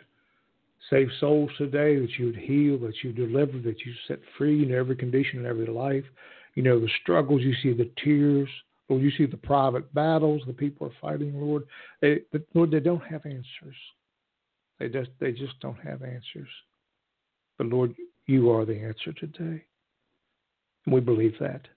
[0.89, 4.73] save souls today, that you would heal, that you deliver, that you set free in
[4.73, 6.05] every condition in every life.
[6.55, 8.49] You know, the struggles, you see the tears,
[8.89, 11.65] Lord, you see the private battles the people are fighting, Lord.
[12.01, 12.21] They,
[12.55, 13.77] Lord, they don't have answers.
[14.79, 16.49] They just, they just don't have answers.
[17.59, 17.95] But Lord,
[18.27, 19.65] you are the answer today.
[20.85, 21.69] And we believe that.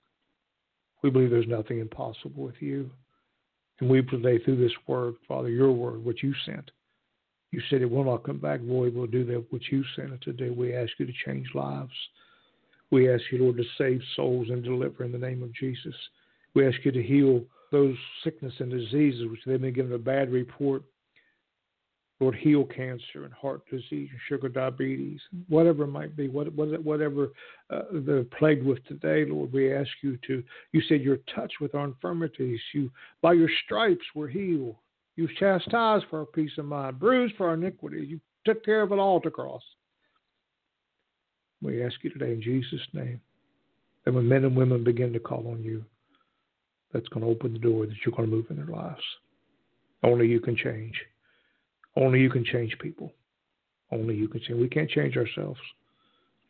[1.04, 2.90] We believe there's nothing impossible with you.
[3.80, 6.72] And we pray through this word, Father, your word, which you sent.
[7.52, 8.96] You said it will not come back void.
[8.96, 10.50] We'll do that which you sent it today.
[10.50, 11.94] We ask you to change lives.
[12.92, 15.96] We ask you, Lord, to save souls and deliver in the name of Jesus.
[16.54, 20.32] We ask you to heal those sickness and diseases which they've been given a bad
[20.32, 20.84] report
[22.22, 27.32] Lord, heal cancer and heart disease and sugar diabetes, whatever it might be, whatever
[27.70, 30.42] uh, they're plagued with today, Lord, we ask you to.
[30.72, 32.60] You said you're touched with our infirmities.
[32.74, 32.90] You,
[33.22, 34.76] by your stripes, we're healed.
[35.18, 38.10] You chastised for our peace of mind, bruised for our iniquities.
[38.10, 39.64] You took care of it all the cross.
[41.62, 43.20] We ask you today in Jesus' name
[44.06, 45.84] that when men and women begin to call on you,
[46.94, 49.02] that's going to open the door that you're going to move in their lives.
[50.04, 50.94] Only you can change.
[51.96, 53.14] Only you can change people.
[53.92, 54.60] Only you can change.
[54.60, 55.60] We can't change ourselves.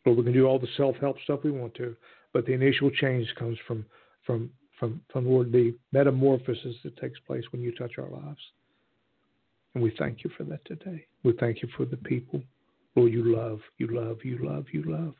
[0.04, 1.96] But we can do all the self-help stuff we want to,
[2.32, 3.84] but the initial change comes from
[4.24, 8.40] from from from Lord the metamorphosis that takes place when you touch our lives.
[9.74, 11.06] And we thank you for that today.
[11.24, 12.40] We thank you for the people.
[12.94, 15.14] Lord, you love, you love, you love, you love.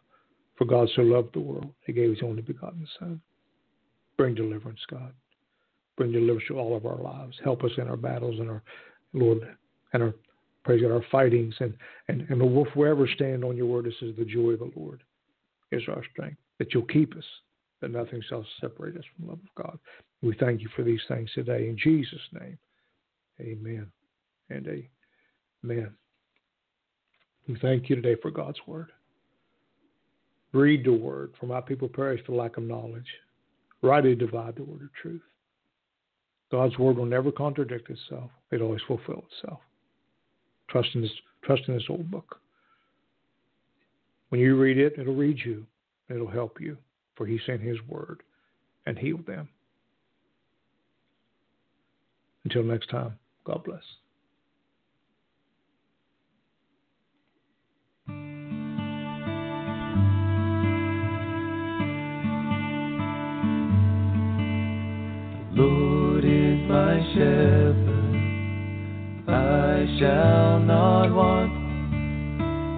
[0.56, 3.20] For God so loved the world, He gave His only begotten Son.
[4.16, 5.12] Bring deliverance, God.
[5.96, 7.36] Bring deliverance to all of our lives.
[7.44, 8.62] Help us in our battles and our
[9.12, 9.40] Lord
[9.92, 10.14] and our
[10.64, 11.74] praise God, our fightings and
[12.08, 13.86] and and we'll forever stand on your word.
[13.86, 15.02] This is the joy of the Lord
[15.72, 16.38] is our strength.
[16.58, 17.24] That you'll keep us,
[17.80, 19.78] that nothing shall separate us from the love of God.
[20.22, 22.58] We thank you for these things today in Jesus' name.
[23.40, 23.86] Amen
[24.48, 24.66] and
[25.64, 25.92] amen.
[27.48, 28.90] We thank you today for God's word.
[30.52, 33.06] Read the word, for my people perish for lack of knowledge.
[33.82, 35.22] Rightly divide the word of truth.
[36.50, 38.30] God's word will never contradict itself.
[38.50, 39.60] It always fulfill itself.
[40.76, 41.10] Trust in this,
[41.42, 42.38] trust in this old book.
[44.28, 45.64] When you read it, it'll read you.
[46.10, 46.76] It'll help you,
[47.14, 48.22] for He sent His word
[48.84, 49.48] and healed them.
[52.44, 53.14] Until next time,
[53.44, 53.80] God bless.
[69.98, 71.52] Shall not want.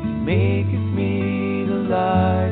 [0.05, 2.48] He maketh me to lie